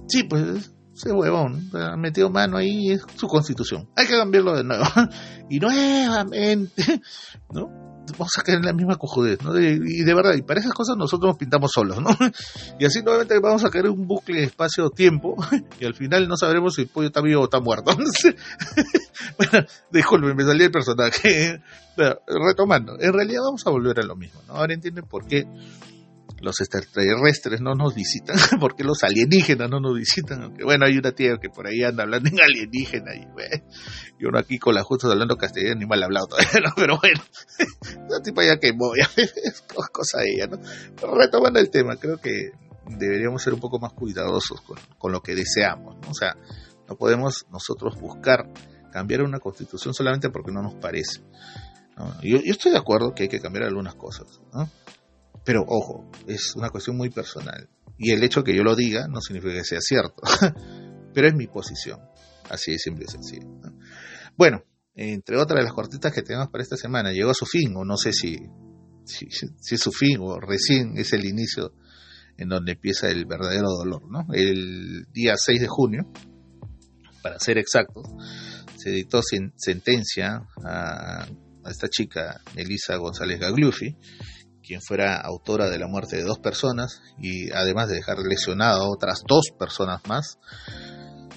Sí, 0.07 0.23
pues 0.23 0.71
ese 0.95 1.11
huevón 1.11 1.69
ha 1.73 1.97
metido 1.97 2.29
mano 2.29 2.57
ahí, 2.57 2.91
es 2.91 3.01
su 3.15 3.27
constitución. 3.27 3.89
Hay 3.95 4.05
que 4.05 4.17
cambiarlo 4.17 4.55
de 4.55 4.63
nuevo. 4.63 4.85
y 5.49 5.59
nuevamente, 5.59 7.01
¿no? 7.51 7.92
Vamos 8.11 8.37
a 8.37 8.43
caer 8.43 8.59
en 8.59 8.65
la 8.65 8.73
misma 8.73 8.95
cojudez, 8.95 9.41
¿no? 9.41 9.57
y 9.59 10.03
de 10.03 10.13
verdad, 10.13 10.33
y 10.35 10.41
para 10.41 10.59
esas 10.59 10.73
cosas 10.73 10.97
nosotros 10.97 11.29
nos 11.29 11.37
pintamos 11.37 11.71
solos, 11.71 12.01
¿no? 12.01 12.09
Y 12.79 12.85
así 12.85 13.01
nuevamente 13.01 13.39
vamos 13.39 13.63
a 13.63 13.69
caer 13.69 13.85
en 13.85 13.91
un 13.91 14.07
bucle 14.07 14.43
espacio-tiempo 14.43 15.35
y 15.79 15.85
al 15.85 15.93
final 15.93 16.27
no 16.27 16.37
sabremos 16.37 16.75
si 16.75 16.81
el 16.81 16.87
pollo 16.87 17.07
está 17.07 17.21
vivo 17.21 17.41
o 17.41 17.45
está 17.45 17.59
muerto. 17.59 17.95
bueno, 19.37 19.65
disculpen, 19.91 20.35
me 20.35 20.43
salí 20.43 20.65
el 20.65 20.71
personaje. 20.71 21.61
retomando, 22.27 22.99
en 22.99 23.13
realidad 23.13 23.41
vamos 23.43 23.65
a 23.65 23.69
volver 23.69 23.99
a 23.99 24.03
lo 24.03 24.15
mismo, 24.15 24.41
¿no? 24.47 24.55
Ahora 24.55 24.73
entienden 24.73 25.05
por 25.05 25.27
qué 25.27 25.45
los 26.43 26.59
extraterrestres 26.59 27.61
no 27.61 27.73
nos 27.73 27.95
visitan, 27.95 28.35
porque 28.59 28.83
los 28.83 29.03
alienígenas 29.03 29.69
no 29.69 29.79
nos 29.79 29.95
visitan, 29.95 30.43
aunque 30.43 30.63
bueno, 30.63 30.85
hay 30.85 30.97
una 30.97 31.13
tía 31.13 31.37
que 31.41 31.49
por 31.49 31.67
ahí 31.67 31.83
anda 31.83 32.03
hablando 32.03 32.29
en 32.29 32.39
alienígena 32.41 33.15
y, 33.15 33.25
y 34.19 34.25
uno 34.25 34.37
aquí 34.37 34.59
con 34.59 34.75
la 34.75 34.83
justa 34.83 35.07
hablando 35.07 35.37
castellano 35.37 35.79
ni 35.79 35.85
mal 35.85 36.03
hablado 36.03 36.27
todavía, 36.27 36.49
pero 36.75 36.99
bueno, 36.99 37.21
esa 38.09 38.21
tipa 38.21 38.43
ya 38.43 38.59
quemó, 38.59 38.93
ya 38.95 39.09
es 39.15 39.63
cosa 39.91 40.19
de 40.19 40.33
ella, 40.33 40.47
¿no? 40.47 40.59
Pero 40.99 41.15
retomando 41.15 41.59
el 41.59 41.69
tema, 41.69 41.95
creo 41.95 42.17
que 42.17 42.51
deberíamos 42.97 43.41
ser 43.41 43.53
un 43.53 43.61
poco 43.61 43.79
más 43.79 43.93
cuidadosos 43.93 44.59
con, 44.61 44.77
con 44.97 45.13
lo 45.13 45.21
que 45.21 45.35
deseamos, 45.35 45.95
¿no? 46.01 46.09
O 46.09 46.13
sea, 46.13 46.35
no 46.89 46.97
podemos 46.97 47.45
nosotros 47.49 47.95
buscar 47.99 48.51
cambiar 48.91 49.23
una 49.23 49.39
constitución 49.39 49.93
solamente 49.93 50.29
porque 50.29 50.51
no 50.51 50.61
nos 50.61 50.75
parece. 50.75 51.21
Yo, 52.21 52.37
yo, 52.37 52.51
estoy 52.51 52.71
de 52.71 52.77
acuerdo 52.77 53.13
que 53.13 53.23
hay 53.23 53.29
que 53.29 53.39
cambiar 53.39 53.65
algunas 53.65 53.95
cosas, 53.95 54.41
¿no? 54.51 54.69
Pero 55.45 55.63
ojo, 55.67 56.09
es 56.27 56.55
una 56.55 56.69
cuestión 56.69 56.97
muy 56.97 57.09
personal. 57.09 57.69
Y 57.97 58.11
el 58.11 58.23
hecho 58.23 58.43
que 58.43 58.55
yo 58.55 58.63
lo 58.63 58.75
diga 58.75 59.07
no 59.07 59.21
significa 59.21 59.55
que 59.55 59.63
sea 59.63 59.81
cierto. 59.81 60.23
Pero 61.13 61.27
es 61.27 61.35
mi 61.35 61.47
posición. 61.47 61.99
Así 62.49 62.71
de 62.71 62.79
simple 62.79 63.05
y 63.07 63.11
sencillo. 63.11 63.47
Bueno, 64.37 64.63
entre 64.95 65.37
otras 65.37 65.59
de 65.59 65.63
las 65.63 65.73
cortitas 65.73 66.13
que 66.13 66.21
tenemos 66.21 66.49
para 66.49 66.63
esta 66.63 66.77
semana, 66.77 67.11
llegó 67.11 67.31
a 67.31 67.35
su 67.35 67.45
fin, 67.45 67.75
o 67.75 67.83
no 67.83 67.97
sé 67.97 68.13
si, 68.13 68.37
si, 69.05 69.27
es 69.27 69.81
su 69.81 69.91
fin 69.91 70.17
o 70.19 70.39
recién 70.39 70.97
es 70.97 71.13
el 71.13 71.25
inicio 71.25 71.73
en 72.37 72.49
donde 72.49 72.73
empieza 72.73 73.09
el 73.09 73.25
verdadero 73.25 73.69
dolor. 73.69 74.03
¿no? 74.09 74.33
El 74.33 75.05
día 75.11 75.35
6 75.37 75.61
de 75.61 75.67
junio, 75.67 76.11
para 77.21 77.39
ser 77.39 77.57
exactos, 77.57 78.07
se 78.77 78.89
dictó 78.89 79.21
sentencia 79.55 80.41
a, 80.65 81.25
a 81.63 81.71
esta 81.71 81.87
chica, 81.87 82.41
Elisa 82.55 82.97
González 82.97 83.39
Gagliufi, 83.39 83.95
quien 84.63 84.81
fuera 84.81 85.17
autora 85.17 85.69
de 85.69 85.77
la 85.77 85.87
muerte 85.87 86.17
de 86.17 86.23
dos 86.23 86.39
personas 86.39 87.01
y 87.19 87.51
además 87.51 87.89
de 87.89 87.95
dejar 87.95 88.17
lesionado 88.19 88.81
a 88.81 88.89
otras 88.89 89.23
dos 89.27 89.51
personas 89.57 90.01
más, 90.07 90.39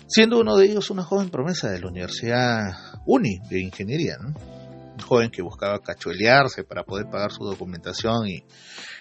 siendo 0.06 0.38
uno 0.38 0.56
de 0.56 0.66
ellos 0.66 0.90
una 0.90 1.02
joven 1.02 1.30
promesa 1.30 1.70
de 1.70 1.80
la 1.80 1.88
Universidad 1.88 2.76
Uni 3.04 3.38
de 3.50 3.60
Ingeniería, 3.60 4.16
un 4.20 4.98
joven 5.00 5.30
que 5.30 5.42
buscaba 5.42 5.80
cachuelearse 5.80 6.64
para 6.64 6.84
poder 6.84 7.10
pagar 7.10 7.32
su 7.32 7.44
documentación 7.44 8.28
y, 8.28 8.44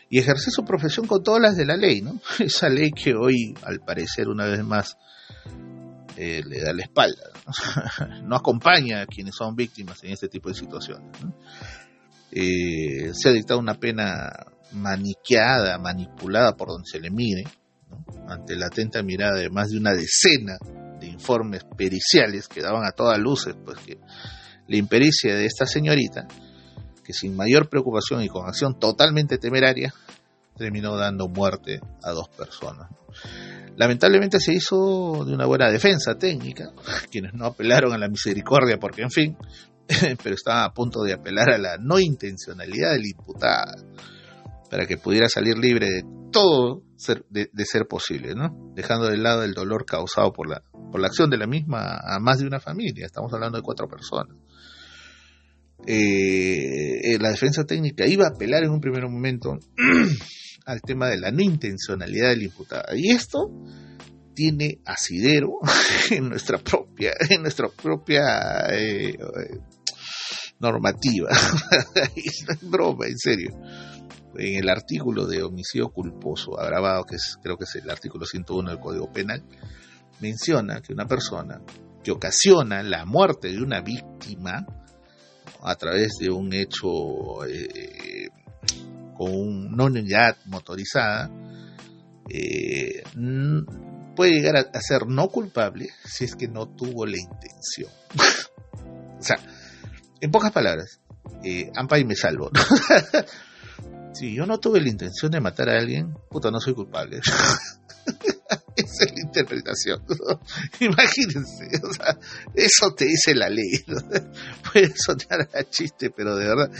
y 0.09 0.19
ejercer 0.19 0.51
su 0.51 0.65
profesión 0.65 1.07
con 1.07 1.23
todas 1.23 1.41
las 1.41 1.55
de 1.55 1.65
la 1.65 1.77
ley, 1.77 2.01
¿no? 2.01 2.19
esa 2.39 2.69
ley 2.69 2.91
que 2.91 3.13
hoy 3.13 3.53
al 3.63 3.79
parecer 3.79 4.27
una 4.27 4.45
vez 4.45 4.63
más 4.63 4.97
eh, 6.17 6.41
le 6.45 6.61
da 6.61 6.73
la 6.73 6.83
espalda, 6.83 7.23
¿no? 8.23 8.35
acompaña 8.37 9.01
a 9.01 9.05
quienes 9.05 9.35
son 9.35 9.55
víctimas 9.55 10.03
en 10.03 10.11
este 10.11 10.27
tipo 10.29 10.49
de 10.49 10.55
situaciones. 10.55 11.11
Eh, 12.37 13.13
se 13.13 13.29
ha 13.29 13.31
dictado 13.31 13.61
una 13.61 13.75
pena 13.75 14.29
maniqueada, 14.73 15.77
manipulada 15.77 16.57
por 16.57 16.67
donde 16.67 16.85
se 16.85 16.99
le 16.99 17.09
mire, 17.09 17.45
ante 18.27 18.57
la 18.57 18.65
atenta 18.65 19.01
mirada 19.03 19.37
de 19.37 19.49
más 19.49 19.69
de 19.69 19.77
una 19.77 19.93
decena 19.93 20.57
de 20.99 21.07
informes 21.07 21.63
periciales 21.77 22.49
que 22.49 22.61
daban 22.61 22.85
a 22.85 22.91
todas 22.91 23.17
luces, 23.19 23.55
pues 23.63 23.79
que 23.79 23.99
la 24.67 24.75
impericia 24.75 25.33
de 25.33 25.45
esta 25.45 25.65
señorita, 25.65 26.27
que 27.05 27.13
sin 27.13 27.37
mayor 27.37 27.69
preocupación 27.69 28.21
y 28.21 28.27
con 28.27 28.47
acción 28.47 28.77
totalmente 28.79 29.37
temeraria, 29.37 29.93
terminó 30.57 30.97
dando 30.97 31.29
muerte 31.29 31.79
a 32.03 32.11
dos 32.11 32.27
personas. 32.29 32.89
Lamentablemente 33.77 34.39
se 34.39 34.53
hizo 34.53 35.23
de 35.25 35.33
una 35.33 35.45
buena 35.45 35.69
defensa 35.71 36.15
técnica, 36.17 36.71
quienes 37.11 37.33
no 37.33 37.45
apelaron 37.45 37.93
a 37.93 37.97
la 37.97 38.09
misericordia 38.09 38.77
porque, 38.77 39.03
en 39.03 39.11
fin, 39.11 39.37
pero 40.23 40.35
estaba 40.35 40.65
a 40.65 40.73
punto 40.73 41.03
de 41.03 41.13
apelar 41.13 41.49
a 41.49 41.57
la 41.57 41.77
no 41.77 41.99
intencionalidad 41.99 42.93
del 42.93 43.05
imputado 43.07 43.83
para 44.69 44.85
que 44.85 44.97
pudiera 44.97 45.29
salir 45.29 45.57
libre 45.57 45.89
de 45.89 46.03
todo 46.31 46.81
de, 47.29 47.65
ser 47.65 47.87
posible, 47.87 48.35
¿no? 48.35 48.73
Dejando 48.73 49.07
de 49.07 49.17
lado 49.17 49.43
el 49.43 49.53
dolor 49.53 49.85
causado 49.85 50.33
por 50.33 50.49
la, 50.49 50.63
por 50.91 50.99
la 50.99 51.07
acción 51.07 51.29
de 51.29 51.37
la 51.37 51.47
misma 51.47 51.97
a 51.97 52.19
más 52.19 52.39
de 52.39 52.47
una 52.47 52.59
familia, 52.59 53.05
estamos 53.05 53.31
hablando 53.33 53.57
de 53.57 53.63
cuatro 53.63 53.87
personas. 53.87 54.35
Eh, 55.87 57.13
eh, 57.13 57.19
la 57.19 57.29
defensa 57.29 57.63
técnica 57.63 58.07
iba 58.07 58.25
a 58.25 58.29
apelar 58.29 58.63
en 58.63 58.71
un 58.71 58.81
primer 58.81 59.03
momento 59.03 59.57
al 60.65 60.81
tema 60.81 61.09
de 61.09 61.19
la 61.19 61.31
no 61.31 61.41
intencionalidad 61.41 62.29
del 62.29 62.43
imputado. 62.43 62.95
Y 62.95 63.11
esto 63.11 63.51
tiene 64.35 64.79
asidero 64.85 65.59
en 66.11 66.29
nuestra 66.29 66.57
propia, 66.59 67.13
en 67.29 67.41
nuestra 67.41 67.69
propia 67.69 68.67
eh, 68.71 69.17
normativa. 70.59 71.29
es 72.15 72.45
broma, 72.61 73.07
en 73.07 73.17
serio. 73.17 73.49
En 74.37 74.63
el 74.63 74.69
artículo 74.69 75.25
de 75.25 75.43
homicidio 75.43 75.89
culposo 75.89 76.59
agravado, 76.59 77.05
que 77.05 77.15
es, 77.15 77.37
creo 77.41 77.57
que 77.57 77.63
es 77.63 77.75
el 77.75 77.89
artículo 77.89 78.25
101 78.25 78.69
del 78.69 78.79
Código 78.79 79.11
Penal, 79.11 79.43
menciona 80.19 80.81
que 80.81 80.93
una 80.93 81.07
persona 81.07 81.61
que 82.03 82.11
ocasiona 82.11 82.83
la 82.83 83.05
muerte 83.05 83.47
de 83.47 83.61
una 83.61 83.81
víctima 83.81 84.65
a 85.63 85.75
través 85.75 86.17
de 86.19 86.29
un 86.29 86.53
hecho 86.53 87.45
eh, 87.45 88.29
con 89.15 89.73
una 89.73 89.85
unidad 89.85 90.37
motorizada, 90.45 91.31
eh, 92.29 93.03
puede 94.15 94.31
llegar 94.31 94.55
a, 94.57 94.81
ser 94.81 95.07
no 95.07 95.27
culpable 95.29 95.89
si 96.05 96.25
es 96.25 96.35
que 96.35 96.47
no 96.47 96.67
tuvo 96.67 97.05
la 97.05 97.17
intención. 97.17 97.91
o 99.19 99.21
sea, 99.21 99.37
en 100.21 100.31
pocas 100.31 100.51
palabras, 100.51 100.99
eh, 101.43 101.71
ampa 101.75 101.99
y 101.99 102.05
me 102.05 102.15
salvo. 102.15 102.51
si 104.13 104.33
yo 104.33 104.45
no 104.45 104.59
tuve 104.59 104.81
la 104.81 104.89
intención 104.89 105.31
de 105.31 105.41
matar 105.41 105.69
a 105.69 105.77
alguien, 105.77 106.15
puta, 106.29 106.49
no 106.51 106.59
soy 106.59 106.73
culpable. 106.73 107.19
Esa 108.75 109.05
es 109.05 109.13
la 109.13 109.21
interpretación. 109.21 110.03
Imagínense, 110.79 111.69
o 111.83 111.93
sea, 111.93 112.17
eso 112.53 112.93
te 112.93 113.05
dice 113.05 113.33
la 113.33 113.49
ley. 113.49 113.83
Puede 114.71 114.93
sonar 114.95 115.49
a 115.53 115.63
chiste, 115.63 116.09
pero 116.09 116.35
de 116.35 116.47
verdad, 116.47 116.71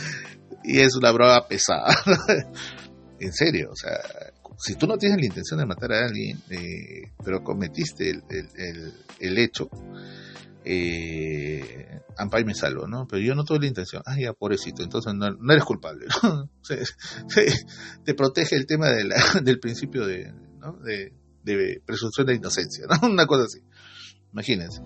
y 0.63 0.79
es 0.79 0.95
una 0.95 1.11
broma 1.11 1.47
pesada. 1.47 1.95
en 3.19 3.33
serio, 3.33 3.69
o 3.71 3.75
sea, 3.75 3.97
si 4.57 4.75
tú 4.75 4.88
no 4.88 4.97
tienes 4.97 5.19
la 5.19 5.25
intención 5.25 5.59
de 5.59 5.65
matar 5.65 5.93
a 5.93 6.05
alguien, 6.05 6.41
eh, 6.50 7.12
pero 7.24 7.43
cometiste 7.43 8.09
el, 8.09 8.24
el, 8.29 8.93
el, 9.19 9.38
hecho, 9.38 9.69
eh, 10.63 12.00
ampay 12.17 12.43
me 12.45 12.53
salvo, 12.53 12.88
¿no? 12.88 13.07
Pero 13.07 13.21
yo 13.21 13.35
no 13.35 13.43
tuve 13.43 13.59
la 13.59 13.67
intención. 13.67 14.01
Ah, 14.05 14.17
ya, 14.19 14.33
pobrecito, 14.33 14.83
entonces 14.83 15.13
no, 15.13 15.27
eres 15.51 15.63
culpable, 15.63 16.05
¿no? 16.24 16.50
te 18.05 18.13
protege 18.13 18.55
el 18.55 18.65
tema 18.65 18.89
de 18.89 19.09
del 19.43 19.59
principio 19.59 20.05
de, 20.05 20.31
¿no? 20.59 20.74
de, 20.83 21.13
de 21.43 21.81
presunción 21.85 22.27
de 22.27 22.35
inocencia, 22.35 22.85
¿no? 22.88 23.07
Una 23.12 23.25
cosa 23.25 23.45
así. 23.45 23.59
Imagínense. 24.31 24.81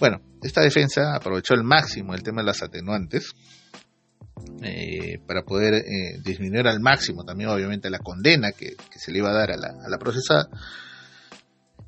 Bueno, 0.00 0.20
esta 0.42 0.60
defensa 0.60 1.14
aprovechó 1.14 1.54
al 1.54 1.64
máximo 1.64 2.14
el 2.14 2.22
tema 2.22 2.40
de 2.40 2.46
las 2.46 2.62
atenuantes 2.62 3.34
eh, 4.62 5.20
para 5.26 5.42
poder 5.42 5.74
eh, 5.74 6.20
disminuir 6.24 6.66
al 6.66 6.80
máximo 6.80 7.24
también 7.24 7.50
obviamente 7.50 7.90
la 7.90 7.98
condena 7.98 8.52
que, 8.52 8.76
se 8.96 9.12
le 9.12 9.18
iba 9.18 9.30
a 9.30 9.34
dar 9.34 9.50
a 9.52 9.56
la, 9.56 9.98
procesada. 9.98 10.48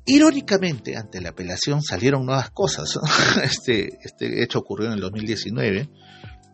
Irónicamente, 0.05 0.97
ante 0.97 1.21
la 1.21 1.29
apelación 1.29 1.81
salieron 1.81 2.25
nuevas 2.25 2.49
cosas. 2.51 2.97
Este, 3.43 3.89
este 4.03 4.43
hecho 4.43 4.59
ocurrió 4.59 4.87
en 4.87 4.93
el 4.93 4.99
2019 4.99 5.89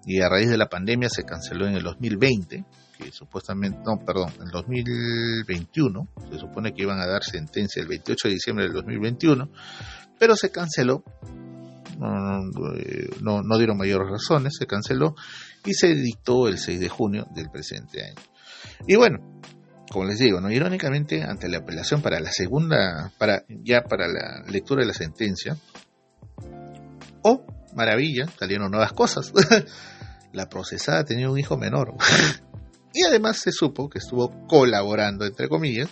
y 0.06 0.22
a 0.22 0.30
raíz 0.30 0.50
de 0.50 0.58
la 0.58 0.70
pandemia 0.70 1.10
se 1.10 1.24
canceló 1.24 1.68
en 1.68 1.76
el 1.76 1.84
2020, 1.84 2.66
que 2.98 3.12
supuestamente, 3.12 3.80
no, 3.86 4.04
perdón, 4.06 4.32
en 4.38 4.44
el 4.44 4.52
2021, 4.52 6.08
se 6.32 6.40
supone 6.40 6.74
que 6.74 6.84
iban 6.84 7.00
a 7.00 7.06
dar 7.06 7.24
sentencia 7.24 7.82
el 7.82 7.90
28 7.90 8.28
de 8.30 8.34
diciembre 8.34 8.66
del 8.66 8.74
2021, 8.74 9.50
pero 10.18 10.36
se 10.36 10.50
canceló 10.50 11.04
no, 11.98 13.42
no, 13.44 13.58
dieron 13.58 13.78
mayores 13.78 14.10
razones, 14.10 14.56
se 14.58 14.68
canceló 14.68 15.16
y 15.66 15.74
se 15.74 15.94
dictó 15.96 16.48
el 16.48 16.58
6 16.58 16.80
de 16.80 16.90
junio 16.90 17.28
del 17.34 17.50
presente 17.50 18.04
año. 18.04 18.22
Y 18.88 18.96
bueno, 18.96 19.42
como 19.92 20.06
les 20.06 20.20
digo, 20.20 20.40
no 20.42 20.52
irónicamente 20.52 21.24
ante 21.24 21.50
la 21.50 21.60
apelación 21.60 22.02
para 22.02 22.20
la 22.20 22.32
segunda, 22.32 23.12
para 23.18 23.44
ya 23.48 23.82
para 23.84 24.08
la 24.08 24.44
lectura 24.50 24.82
de 24.82 24.88
la 24.88 24.94
sentencia, 24.94 25.58
oh, 27.24 27.46
maravilla, 27.76 28.28
salieron 28.40 28.72
nuevas 28.72 28.94
cosas. 28.94 29.34
la 30.34 30.50
procesada 30.50 31.04
tenía 31.04 31.30
un 31.30 31.40
hijo 31.40 31.58
menor. 31.58 31.94
y 32.94 33.04
además 33.04 33.40
se 33.40 33.52
supo 33.52 33.90
que 33.90 34.00
estuvo 34.00 34.48
colaborando, 34.48 35.26
entre 35.26 35.48
comillas, 35.48 35.90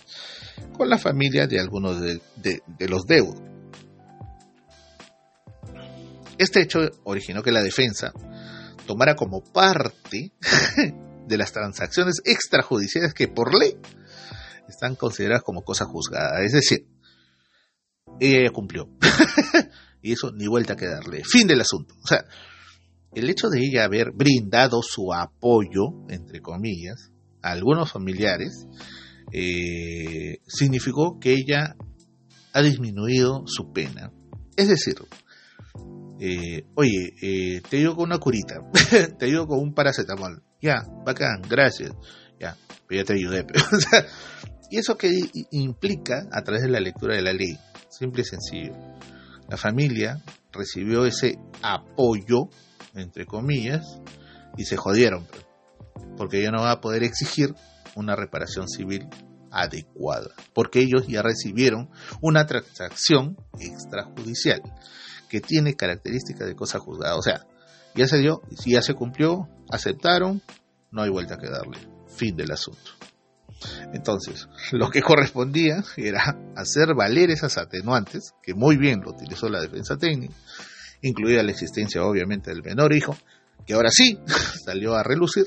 con 0.76 0.88
la 0.88 0.98
familia 0.98 1.46
de 1.46 1.60
algunos 1.60 2.00
de, 2.00 2.20
de 2.36 2.88
los 2.88 3.06
deudos. 3.06 3.40
Este 6.38 6.60
hecho 6.60 6.80
originó 7.04 7.42
que 7.42 7.52
la 7.52 7.62
defensa 7.62 8.12
tomara 8.86 9.16
como 9.16 9.42
parte 9.42 10.32
de 11.26 11.38
las 11.38 11.52
transacciones 11.52 12.20
extrajudiciales 12.24 13.14
que 13.14 13.28
por 13.28 13.54
ley 13.58 13.76
están 14.68 14.96
consideradas 14.96 15.42
como 15.42 15.62
cosa 15.62 15.86
juzgada. 15.86 16.42
Es 16.42 16.52
decir, 16.52 16.86
ella 18.20 18.50
cumplió. 18.50 18.88
y 20.02 20.12
eso 20.12 20.30
ni 20.32 20.46
vuelta 20.46 20.76
que 20.76 20.86
darle. 20.86 21.22
Fin 21.24 21.46
del 21.46 21.60
asunto. 21.60 21.94
O 22.02 22.06
sea, 22.06 22.24
el 23.14 23.30
hecho 23.30 23.48
de 23.48 23.60
ella 23.60 23.84
haber 23.84 24.12
brindado 24.12 24.82
su 24.82 25.12
apoyo, 25.12 26.06
entre 26.08 26.40
comillas, 26.40 27.12
a 27.42 27.52
algunos 27.52 27.90
familiares, 27.90 28.66
eh, 29.32 30.38
significó 30.46 31.18
que 31.18 31.32
ella 31.32 31.76
ha 32.52 32.62
disminuido 32.62 33.44
su 33.46 33.72
pena. 33.72 34.12
Es 34.56 34.68
decir, 34.68 34.96
eh, 36.18 36.64
oye, 36.74 37.12
eh, 37.20 37.60
te 37.68 37.76
ayudo 37.76 37.96
con 37.96 38.04
una 38.06 38.18
curita, 38.18 38.60
te 39.18 39.26
ayudo 39.26 39.46
con 39.46 39.58
un 39.60 39.74
paracetamol, 39.74 40.42
ya, 40.60 40.82
bacán, 41.04 41.42
gracias, 41.48 41.92
ya, 42.40 42.56
pero 42.86 43.02
ya 43.02 43.04
te 43.04 43.12
ayudé. 43.14 43.46
y 44.70 44.78
eso 44.78 44.96
que 44.96 45.10
implica 45.50 46.26
a 46.32 46.42
través 46.42 46.62
de 46.62 46.70
la 46.70 46.80
lectura 46.80 47.16
de 47.16 47.22
la 47.22 47.32
ley, 47.32 47.58
simple 47.90 48.22
y 48.22 48.24
sencillo. 48.24 48.72
La 49.48 49.56
familia 49.56 50.22
recibió 50.52 51.04
ese 51.04 51.38
apoyo, 51.62 52.48
entre 52.94 53.26
comillas, 53.26 54.00
y 54.56 54.64
se 54.64 54.76
jodieron, 54.76 55.26
porque 56.16 56.40
ella 56.40 56.50
no 56.50 56.62
va 56.62 56.72
a 56.72 56.80
poder 56.80 57.04
exigir 57.04 57.54
una 57.94 58.16
reparación 58.16 58.68
civil 58.68 59.06
adecuada, 59.50 60.30
porque 60.54 60.80
ellos 60.80 61.06
ya 61.06 61.22
recibieron 61.22 61.90
una 62.22 62.46
transacción 62.46 63.36
extrajudicial 63.58 64.62
que 65.28 65.40
tiene 65.40 65.74
características 65.74 66.46
de 66.46 66.54
cosa 66.54 66.78
juzgada. 66.78 67.16
O 67.16 67.22
sea, 67.22 67.46
ya 67.94 68.06
se 68.06 68.18
dio, 68.18 68.42
si 68.56 68.72
ya 68.72 68.82
se 68.82 68.94
cumplió, 68.94 69.48
aceptaron, 69.70 70.42
no 70.90 71.02
hay 71.02 71.10
vuelta 71.10 71.38
que 71.38 71.48
darle. 71.48 71.78
Fin 72.06 72.36
del 72.36 72.52
asunto. 72.52 72.92
Entonces, 73.92 74.48
lo 74.72 74.90
que 74.90 75.02
correspondía 75.02 75.82
era 75.96 76.36
hacer 76.56 76.94
valer 76.94 77.30
esas 77.30 77.58
atenuantes, 77.58 78.34
que 78.42 78.54
muy 78.54 78.76
bien 78.76 79.00
lo 79.00 79.10
utilizó 79.10 79.48
la 79.48 79.60
defensa 79.60 79.96
técnica, 79.96 80.34
incluida 81.02 81.42
la 81.42 81.52
existencia 81.52 82.04
obviamente 82.04 82.50
del 82.50 82.62
menor 82.62 82.94
hijo, 82.94 83.16
que 83.66 83.74
ahora 83.74 83.90
sí 83.90 84.18
salió 84.64 84.94
a 84.94 85.02
relucir, 85.02 85.46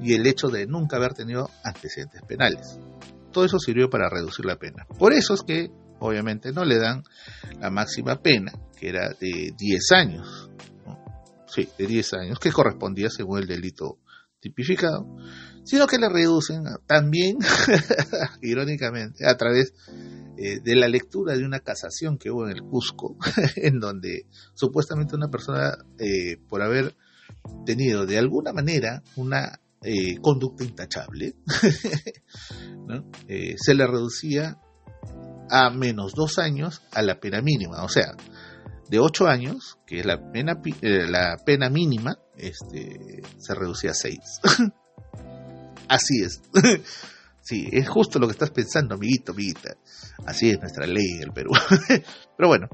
y 0.00 0.14
el 0.14 0.26
hecho 0.26 0.48
de 0.48 0.66
nunca 0.66 0.96
haber 0.96 1.14
tenido 1.14 1.50
antecedentes 1.62 2.22
penales. 2.22 2.78
Todo 3.32 3.44
eso 3.44 3.58
sirvió 3.58 3.90
para 3.90 4.08
reducir 4.08 4.44
la 4.44 4.56
pena. 4.56 4.86
Por 4.98 5.12
eso 5.12 5.34
es 5.34 5.42
que 5.42 5.70
obviamente 5.98 6.52
no 6.52 6.64
le 6.64 6.78
dan 6.78 7.02
la 7.60 7.70
máxima 7.70 8.20
pena, 8.20 8.52
que 8.74 8.88
era 8.88 9.10
de 9.20 9.54
10 9.56 9.92
años. 9.92 10.50
Sí, 11.46 11.68
de 11.78 11.86
10 11.86 12.14
años, 12.14 12.38
que 12.38 12.50
correspondía 12.50 13.10
según 13.10 13.38
el 13.38 13.46
delito 13.46 13.98
tipificado, 14.40 15.06
sino 15.64 15.86
que 15.86 15.98
le 15.98 16.08
reducen 16.08 16.64
también, 16.86 17.38
irónicamente, 18.42 19.26
a 19.26 19.36
través 19.36 19.72
eh, 20.36 20.60
de 20.60 20.76
la 20.76 20.88
lectura 20.88 21.36
de 21.36 21.44
una 21.44 21.60
casación 21.60 22.18
que 22.18 22.30
hubo 22.30 22.46
en 22.46 22.56
el 22.56 22.62
Cusco, 22.62 23.16
en 23.56 23.78
donde 23.78 24.26
supuestamente 24.54 25.16
una 25.16 25.28
persona, 25.28 25.76
eh, 25.98 26.38
por 26.48 26.60
haber 26.60 26.94
tenido 27.64 28.04
de 28.04 28.18
alguna 28.18 28.52
manera 28.52 29.02
una 29.16 29.60
eh, 29.82 30.18
conducta 30.20 30.64
intachable, 30.64 31.36
se 33.56 33.74
le 33.74 33.86
reducía 33.86 34.58
a 35.50 35.70
menos 35.70 36.14
dos 36.14 36.38
años 36.38 36.82
a 36.92 37.02
la 37.02 37.20
pena 37.20 37.40
mínima. 37.40 37.84
O 37.84 37.88
sea, 37.88 38.16
de 38.88 38.98
ocho 38.98 39.26
años, 39.26 39.78
que 39.86 40.00
es 40.00 40.06
la 40.06 40.30
pena, 40.32 40.60
eh, 40.82 41.06
la 41.08 41.36
pena 41.44 41.70
mínima, 41.70 42.18
este, 42.36 43.22
se 43.38 43.54
reducía 43.54 43.92
a 43.92 43.94
seis. 43.94 44.40
Así 45.88 46.22
es. 46.22 46.42
sí, 47.40 47.68
es 47.72 47.88
justo 47.88 48.18
lo 48.18 48.26
que 48.26 48.32
estás 48.32 48.50
pensando, 48.50 48.94
amiguito, 48.94 49.32
amiguita. 49.32 49.76
Así 50.26 50.50
es 50.50 50.60
nuestra 50.60 50.86
ley 50.86 51.16
en 51.16 51.22
el 51.22 51.32
Perú. 51.32 51.52
Pero 52.36 52.48
bueno, 52.48 52.68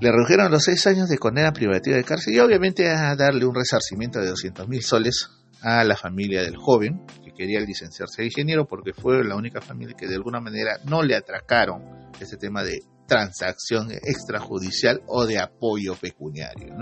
le 0.00 0.10
redujeron 0.10 0.50
los 0.50 0.64
seis 0.64 0.86
años 0.86 1.08
de 1.08 1.18
condena 1.18 1.52
privativa 1.52 1.96
de 1.96 2.04
cárcel 2.04 2.34
y 2.34 2.38
obviamente 2.38 2.88
a 2.88 3.14
darle 3.16 3.44
un 3.44 3.54
resarcimiento 3.54 4.18
de 4.20 4.28
200 4.28 4.68
mil 4.68 4.82
soles 4.82 5.28
a 5.62 5.84
la 5.84 5.96
familia 5.96 6.42
del 6.42 6.56
joven 6.56 7.04
quería 7.40 7.60
licenciarse 7.60 8.20
de 8.20 8.26
ingeniero 8.26 8.66
porque 8.66 8.92
fue 8.92 9.24
la 9.24 9.34
única 9.34 9.62
familia 9.62 9.96
que 9.96 10.06
de 10.06 10.16
alguna 10.16 10.40
manera 10.40 10.78
no 10.84 11.02
le 11.02 11.16
atracaron 11.16 12.10
ese 12.20 12.36
tema 12.36 12.62
de 12.62 12.82
transacción 13.06 13.90
extrajudicial 13.90 15.00
o 15.06 15.24
de 15.24 15.38
apoyo 15.38 15.96
pecuniario. 15.96 16.74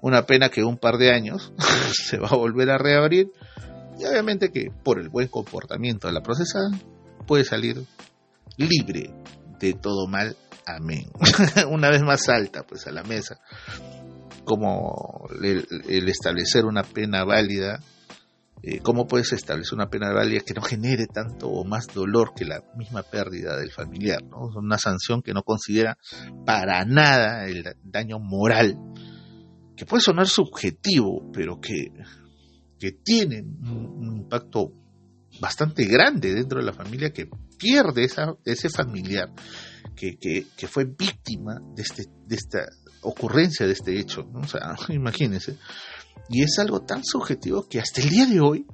Una 0.00 0.24
pena 0.24 0.48
que 0.48 0.64
un 0.64 0.78
par 0.78 0.96
de 0.96 1.12
años 1.12 1.52
se 1.92 2.16
va 2.16 2.28
a 2.28 2.36
volver 2.36 2.70
a 2.70 2.78
reabrir 2.78 3.30
y 3.98 4.06
obviamente 4.06 4.50
que 4.50 4.70
por 4.82 4.98
el 4.98 5.10
buen 5.10 5.28
comportamiento 5.28 6.06
de 6.06 6.14
la 6.14 6.22
procesada 6.22 6.70
puede 7.26 7.44
salir 7.44 7.84
libre 8.56 9.12
de 9.60 9.74
todo 9.74 10.06
mal. 10.06 10.34
Amén. 10.64 11.10
Una 11.70 11.90
vez 11.90 12.00
más 12.00 12.26
alta 12.30 12.62
pues 12.62 12.86
a 12.86 12.90
la 12.90 13.02
mesa 13.02 13.38
como 14.46 15.28
el, 15.42 16.08
establecer 16.08 16.64
una 16.64 16.84
pena 16.84 17.24
válida, 17.24 17.80
eh, 18.62 18.80
cómo 18.80 19.06
puedes 19.06 19.32
establecer 19.32 19.74
una 19.74 19.90
pena 19.90 20.12
válida 20.12 20.40
que 20.40 20.54
no 20.54 20.62
genere 20.62 21.06
tanto 21.06 21.48
o 21.48 21.64
más 21.64 21.86
dolor 21.88 22.32
que 22.34 22.44
la 22.44 22.62
misma 22.76 23.02
pérdida 23.02 23.56
del 23.56 23.70
familiar, 23.70 24.22
¿no? 24.24 24.48
Una 24.56 24.78
sanción 24.78 25.22
que 25.22 25.34
no 25.34 25.42
considera 25.42 25.98
para 26.44 26.84
nada 26.84 27.46
el 27.46 27.64
daño 27.84 28.18
moral, 28.18 28.76
que 29.76 29.84
puede 29.84 30.00
sonar 30.00 30.26
subjetivo, 30.26 31.30
pero 31.32 31.60
que, 31.60 31.92
que 32.78 32.92
tiene 32.92 33.42
un, 33.42 34.16
impacto 34.16 34.72
bastante 35.38 35.84
grande 35.84 36.34
dentro 36.34 36.58
de 36.58 36.64
la 36.64 36.72
familia 36.72 37.12
que 37.12 37.28
pierde 37.58 38.04
esa, 38.04 38.34
ese 38.44 38.70
familiar 38.70 39.32
que, 39.94 40.16
que, 40.18 40.46
que 40.56 40.66
fue 40.66 40.86
víctima 40.86 41.60
de, 41.74 41.82
este, 41.82 42.04
de 42.26 42.34
esta 42.34 42.66
ocurrencia 43.02 43.66
de 43.66 43.72
este 43.72 43.98
hecho, 43.98 44.28
¿no? 44.32 44.40
o 44.40 44.46
sea, 44.48 44.74
imagínense. 44.88 45.58
Y 46.28 46.42
es 46.42 46.58
algo 46.58 46.82
tan 46.82 47.04
subjetivo 47.04 47.68
que 47.68 47.80
hasta 47.80 48.00
el 48.00 48.10
día 48.10 48.26
de 48.26 48.40
hoy 48.40 48.66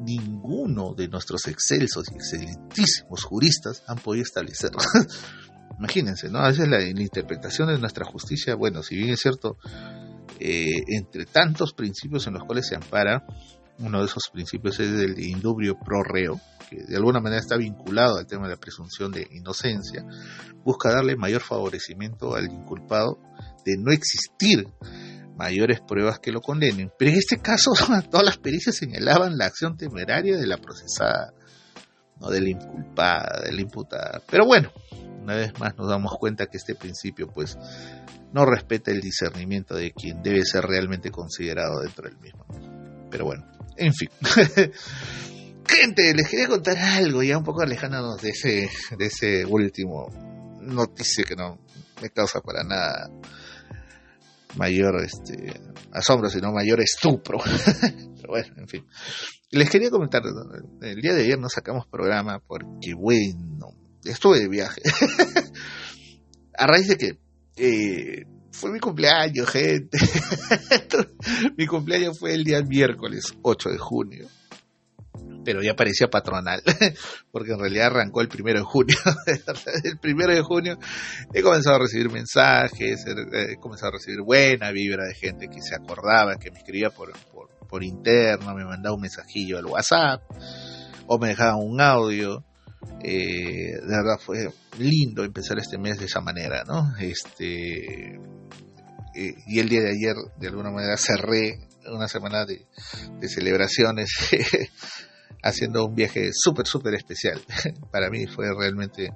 ninguno 0.00 0.94
de 0.94 1.08
nuestros 1.08 1.46
excelsos 1.46 2.06
y 2.10 2.14
excelentísimos 2.14 3.24
juristas 3.24 3.82
han 3.86 3.98
podido 3.98 4.22
establecerlo. 4.22 4.78
imagínense, 5.78 6.28
¿no? 6.28 6.38
A 6.38 6.48
veces 6.48 6.68
la, 6.68 6.82
interpretación 6.82 7.68
de 7.68 7.78
nuestra 7.78 8.04
justicia, 8.04 8.54
bueno, 8.54 8.82
si 8.82 8.96
bien 8.96 9.10
es 9.10 9.20
cierto, 9.20 9.58
eh, 10.38 10.82
entre 10.88 11.26
tantos 11.26 11.72
principios 11.72 12.26
en 12.26 12.34
los 12.34 12.44
cuales 12.44 12.66
se 12.66 12.76
ampara, 12.76 13.26
uno 13.78 14.00
de 14.00 14.06
esos 14.06 14.30
principios 14.32 14.80
es 14.80 14.90
el 14.92 15.18
indubrio 15.20 15.78
pro 15.78 16.02
reo, 16.02 16.40
que 16.70 16.82
de 16.84 16.96
alguna 16.96 17.20
manera 17.20 17.40
está 17.40 17.56
vinculado 17.56 18.16
al 18.16 18.26
tema 18.26 18.44
de 18.44 18.54
la 18.54 18.60
presunción 18.60 19.12
de 19.12 19.28
inocencia, 19.32 20.04
busca 20.64 20.90
darle 20.90 21.16
mayor 21.16 21.42
favorecimiento 21.42 22.34
al 22.34 22.50
inculpado 22.50 23.18
de 23.64 23.76
no 23.76 23.92
existir 23.92 24.66
mayores 25.36 25.80
pruebas 25.80 26.18
que 26.18 26.32
lo 26.32 26.40
condenen. 26.40 26.90
Pero 26.98 27.10
en 27.10 27.18
este 27.18 27.38
caso, 27.38 27.72
todas 28.10 28.26
las 28.26 28.38
pericias 28.38 28.76
señalaban 28.76 29.36
la 29.36 29.46
acción 29.46 29.76
temeraria 29.76 30.36
de 30.36 30.46
la 30.46 30.56
procesada, 30.56 31.32
no 32.20 32.30
de 32.30 32.40
la 32.40 32.50
inculpada, 32.50 33.42
de 33.44 33.52
la 33.52 33.60
imputada. 33.60 34.22
Pero 34.28 34.46
bueno, 34.46 34.72
una 35.22 35.34
vez 35.34 35.58
más 35.58 35.76
nos 35.76 35.88
damos 35.88 36.12
cuenta 36.18 36.46
que 36.46 36.56
este 36.56 36.74
principio, 36.74 37.28
pues, 37.28 37.58
no 38.32 38.44
respeta 38.44 38.90
el 38.90 39.00
discernimiento 39.00 39.74
de 39.74 39.92
quien 39.92 40.22
debe 40.22 40.44
ser 40.44 40.64
realmente 40.64 41.10
considerado 41.10 41.80
dentro 41.80 42.08
del 42.08 42.18
mismo. 42.18 42.44
Pero 43.10 43.26
bueno, 43.26 43.46
en 43.76 43.92
fin. 43.92 44.08
Gente, 45.68 46.14
les 46.14 46.28
quería 46.28 46.46
contar 46.46 46.78
algo 46.78 47.22
ya 47.22 47.36
un 47.36 47.44
poco 47.44 47.62
alejándonos 47.62 48.22
de 48.22 48.30
ese, 48.30 48.70
de 48.96 49.06
ese 49.06 49.44
último 49.44 50.08
noticia 50.60 51.24
que 51.24 51.34
no 51.34 51.58
me 52.00 52.10
causa 52.10 52.40
para 52.40 52.62
nada 52.62 53.10
mayor 54.56 55.02
este 55.02 55.60
asombro, 55.92 56.28
sino 56.28 56.52
mayor 56.52 56.80
estupro. 56.80 57.38
Pero 57.80 58.28
bueno, 58.28 58.54
en 58.56 58.68
fin. 58.68 58.86
Les 59.50 59.70
quería 59.70 59.90
comentar, 59.90 60.22
el 60.82 61.00
día 61.00 61.14
de 61.14 61.22
ayer 61.22 61.38
no 61.38 61.48
sacamos 61.48 61.86
programa 61.86 62.40
porque, 62.46 62.94
bueno, 62.94 63.68
estuve 64.04 64.40
de 64.40 64.48
viaje. 64.48 64.82
A 66.58 66.66
raíz 66.66 66.88
de 66.88 66.96
que 66.96 67.18
eh, 67.56 68.24
fue 68.50 68.72
mi 68.72 68.80
cumpleaños, 68.80 69.48
gente. 69.48 69.98
mi 71.56 71.66
cumpleaños 71.66 72.18
fue 72.18 72.34
el 72.34 72.44
día 72.44 72.62
miércoles 72.62 73.34
8 73.42 73.70
de 73.70 73.78
junio 73.78 74.28
pero 75.46 75.62
ya 75.62 75.76
parecía 75.76 76.08
patronal, 76.08 76.60
porque 77.30 77.52
en 77.52 77.60
realidad 77.60 77.86
arrancó 77.86 78.20
el 78.20 78.28
primero 78.28 78.58
de 78.58 78.64
junio. 78.64 78.96
el 79.84 79.96
primero 79.98 80.34
de 80.34 80.42
junio 80.42 80.76
he 81.32 81.40
comenzado 81.40 81.76
a 81.76 81.78
recibir 81.78 82.10
mensajes, 82.10 83.04
he 83.06 83.56
comenzado 83.58 83.90
a 83.90 83.92
recibir 83.92 84.22
buena 84.22 84.72
vibra 84.72 85.04
de 85.04 85.14
gente 85.14 85.46
que 85.46 85.62
se 85.62 85.76
acordaba, 85.76 86.34
que 86.34 86.50
me 86.50 86.58
escribía 86.58 86.90
por, 86.90 87.12
por, 87.70 87.84
interno, 87.84 88.54
me 88.56 88.64
mandaba 88.64 88.96
un 88.96 89.02
mensajillo 89.02 89.58
al 89.58 89.66
WhatsApp, 89.66 90.20
o 91.06 91.18
me 91.18 91.28
dejaba 91.28 91.56
un 91.56 91.80
audio. 91.80 92.44
Eh, 93.02 93.72
de 93.80 93.96
verdad 93.96 94.18
fue 94.18 94.48
lindo 94.78 95.22
empezar 95.22 95.58
este 95.58 95.78
mes 95.78 95.98
de 95.98 96.06
esa 96.06 96.20
manera, 96.20 96.64
¿no? 96.66 96.92
Este 96.98 98.14
eh, 99.14 99.34
y 99.46 99.60
el 99.60 99.68
día 99.68 99.80
de 99.80 99.90
ayer 99.90 100.14
de 100.38 100.48
alguna 100.48 100.70
manera 100.70 100.96
cerré 100.96 101.68
una 101.86 102.08
semana 102.08 102.44
de 102.44 103.28
celebraciones 103.28 104.10
haciendo 105.48 105.84
un 105.86 105.94
viaje 105.94 106.30
súper, 106.32 106.66
súper 106.66 106.94
especial. 106.94 107.40
Para 107.90 108.10
mí 108.10 108.26
fue 108.26 108.46
realmente 108.56 109.10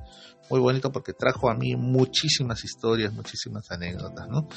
muy 0.51 0.59
bonito 0.59 0.91
porque 0.91 1.13
trajo 1.13 1.49
a 1.49 1.55
mí 1.55 1.77
muchísimas 1.77 2.65
historias, 2.65 3.13
muchísimas 3.13 3.71
anécdotas, 3.71 4.29
¿no? 4.29 4.49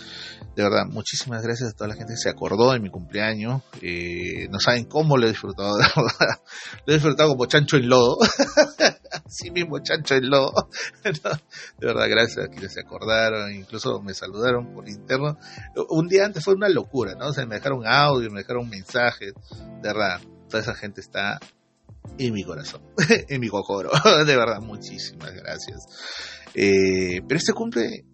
De 0.56 0.64
verdad, 0.64 0.86
muchísimas 0.90 1.44
gracias 1.44 1.70
a 1.70 1.74
toda 1.74 1.90
la 1.90 1.96
gente 1.96 2.14
que 2.14 2.18
se 2.18 2.30
acordó 2.30 2.72
de 2.72 2.80
mi 2.80 2.90
cumpleaños. 2.90 3.62
Eh, 3.80 4.48
no 4.50 4.60
saben 4.60 4.86
cómo 4.86 5.18
lo 5.18 5.28
he 5.28 5.30
disfrutado, 5.30 5.78
de 5.78 5.84
verdad. 5.84 6.42
Lo 6.86 6.94
he 6.94 6.96
disfrutado 6.96 7.30
como 7.30 7.46
chancho 7.46 7.78
en 7.78 7.90
lodo. 7.90 8.18
Así 9.26 9.52
mismo, 9.52 9.80
chancho 9.84 10.16
en 10.16 10.32
lodo. 10.32 10.68
de 11.04 11.86
verdad, 11.88 12.10
gracias 12.10 12.48
a 12.48 12.50
quienes 12.50 12.74
se 12.74 12.82
acordaron, 12.82 13.54
incluso 13.54 14.02
me 14.02 14.16
saludaron 14.16 14.74
por 14.74 14.90
interno. 14.90 15.38
Un 15.90 16.08
día 16.08 16.26
antes 16.26 16.44
fue 16.44 16.56
una 16.56 16.70
locura, 16.70 17.14
¿no? 17.14 17.28
O 17.28 17.34
sea, 17.34 17.46
me 17.46 17.56
dejaron 17.56 17.86
audio, 17.86 18.32
me 18.32 18.40
dejaron 18.40 18.64
un 18.64 18.70
mensaje. 18.70 19.28
De 19.28 19.94
verdad, 19.94 20.20
toda 20.50 20.64
esa 20.64 20.74
gente 20.74 21.02
está 21.02 21.40
en 22.18 22.34
mi 22.34 22.44
corazón, 22.44 22.82
en 23.30 23.42
mi 23.42 23.50
cocoro. 23.50 23.90
De 24.26 24.36
verdad, 24.36 24.62
muchísimas 24.62 25.34
gracias. 25.34 25.86
Eh, 26.54 27.22
pero 27.28 27.38
este 27.38 27.54
cumple 27.54 28.06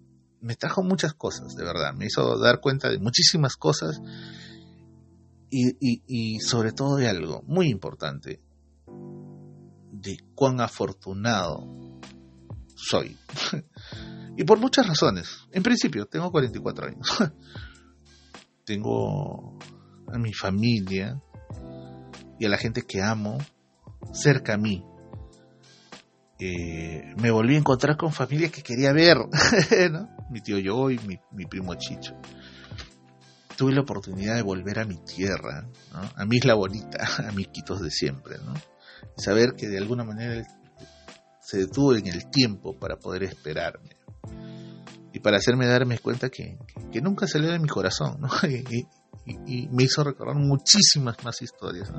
me 0.42 0.56
trajo 0.56 0.84
muchas 0.84 1.14
cosas, 1.14 1.56
de 1.56 1.66
verdad. 1.66 1.94
Me 1.94 2.06
hizo 2.06 2.38
dar 2.40 2.62
cuenta 2.62 2.90
de 2.90 2.98
muchísimas 2.98 3.58
cosas 3.58 4.00
y, 5.50 5.76
y 5.82 6.40
sobre 6.40 6.72
todo 6.72 6.96
de 6.96 7.10
algo 7.10 7.44
muy 7.46 7.68
importante, 7.68 8.42
de 9.92 10.18
cuán 10.36 10.62
afortunado 10.62 12.00
soy. 12.76 13.18
y 14.38 14.44
por 14.46 14.60
muchas 14.60 14.88
razones. 14.88 15.28
En 15.52 15.64
principio, 15.64 16.06
tengo 16.06 16.32
44 16.32 16.88
años. 16.88 17.08
tengo 18.64 19.60
a 20.08 20.18
mi 20.18 20.34
familia 20.34 21.22
y 22.40 22.46
a 22.46 22.50
la 22.50 22.58
gente 22.58 22.84
que 22.84 23.02
amo 23.02 23.38
cerca 24.14 24.54
a 24.54 24.58
mí. 24.58 24.86
Eh, 26.40 27.14
me 27.18 27.32
volví 27.32 27.56
a 27.56 27.60
encontrar 27.60 27.98
con 27.98 28.14
familias 28.14 28.52
que 28.52 28.64
quería 28.64 28.94
ver, 28.94 29.18
mi 30.30 30.42
tío 30.42 30.58
yo 30.58 30.90
y 30.90 31.00
mi, 31.32 31.46
primo 31.46 31.76
Chicho. 31.76 32.16
Tuve 33.58 33.74
la 33.74 33.82
oportunidad 33.82 34.36
de 34.36 34.42
volver 34.42 34.80
a 34.80 34.86
mi 34.86 34.98
tierra, 35.04 35.68
a 36.16 36.26
mi 36.26 36.38
isla 36.38 36.54
bonita, 36.54 36.98
a 37.28 37.32
mis 37.34 37.50
quitos 37.50 37.82
de 37.82 37.92
siempre, 37.92 38.38
saber 39.18 39.54
que 39.58 39.68
de 39.68 39.78
alguna 39.78 40.06
manera 40.06 40.48
se 41.42 41.58
detuvo 41.58 41.96
en 41.96 42.08
el 42.08 42.30
tiempo 42.30 42.80
para 42.80 42.98
poder 42.98 43.24
esperarme 43.24 44.00
y 45.12 45.20
para 45.20 45.38
hacerme 45.38 45.66
darme 45.66 46.00
cuenta 46.00 46.30
que, 46.30 46.58
nunca 47.02 47.28
salió 47.28 47.52
de 47.52 47.60
mi 47.60 47.68
corazón, 47.68 48.22
y, 49.26 49.68
me 49.70 49.84
hizo 49.84 50.04
recordar 50.04 50.36
muchísimas 50.36 51.24
más 51.24 51.42
historias. 51.42 51.92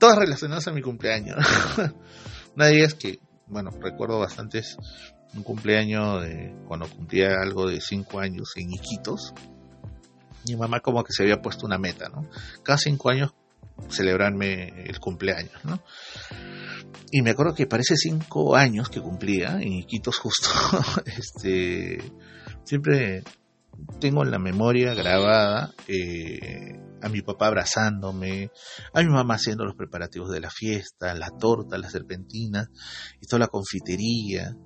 Todas 0.00 0.18
relacionadas 0.18 0.66
a 0.66 0.72
mi 0.72 0.82
cumpleaños. 0.82 1.36
Una 2.56 2.66
de 2.66 2.78
ellas 2.78 2.94
que, 2.94 3.20
bueno, 3.46 3.70
recuerdo 3.80 4.18
bastante 4.18 4.58
es 4.58 4.76
un 5.34 5.44
cumpleaños 5.44 6.24
cuando 6.66 6.88
cumplía 6.88 7.36
algo 7.40 7.68
de 7.68 7.80
5 7.80 8.18
años 8.18 8.50
en 8.56 8.72
Iquitos. 8.72 9.32
Mi 10.48 10.56
mamá 10.56 10.80
como 10.80 11.04
que 11.04 11.12
se 11.12 11.22
había 11.22 11.40
puesto 11.40 11.66
una 11.66 11.78
meta, 11.78 12.08
¿no? 12.08 12.28
Cada 12.64 12.78
5 12.78 13.10
años 13.10 13.32
celebrarme 13.88 14.84
el 14.86 14.98
cumpleaños, 14.98 15.64
¿no? 15.64 15.80
Y 17.12 17.22
me 17.22 17.30
acuerdo 17.30 17.54
que 17.54 17.66
parece 17.66 17.96
5 17.96 18.56
años 18.56 18.88
que 18.88 19.00
cumplía 19.00 19.60
en 19.60 19.72
Iquitos 19.74 20.18
justo, 20.18 20.48
este, 21.06 22.02
siempre 22.64 23.22
tengo 24.00 24.24
en 24.24 24.30
la 24.30 24.38
memoria 24.38 24.94
grabada 24.94 25.72
eh, 25.86 26.78
a 27.02 27.08
mi 27.08 27.22
papá 27.22 27.46
abrazándome, 27.46 28.50
a 28.92 29.02
mi 29.02 29.08
mamá 29.08 29.34
haciendo 29.34 29.64
los 29.64 29.74
preparativos 29.74 30.30
de 30.30 30.40
la 30.40 30.50
fiesta, 30.50 31.14
la 31.14 31.30
torta, 31.30 31.78
la 31.78 31.90
serpentina 31.90 32.68
y 33.20 33.26
toda 33.26 33.40
la 33.40 33.48
confitería, 33.48 34.56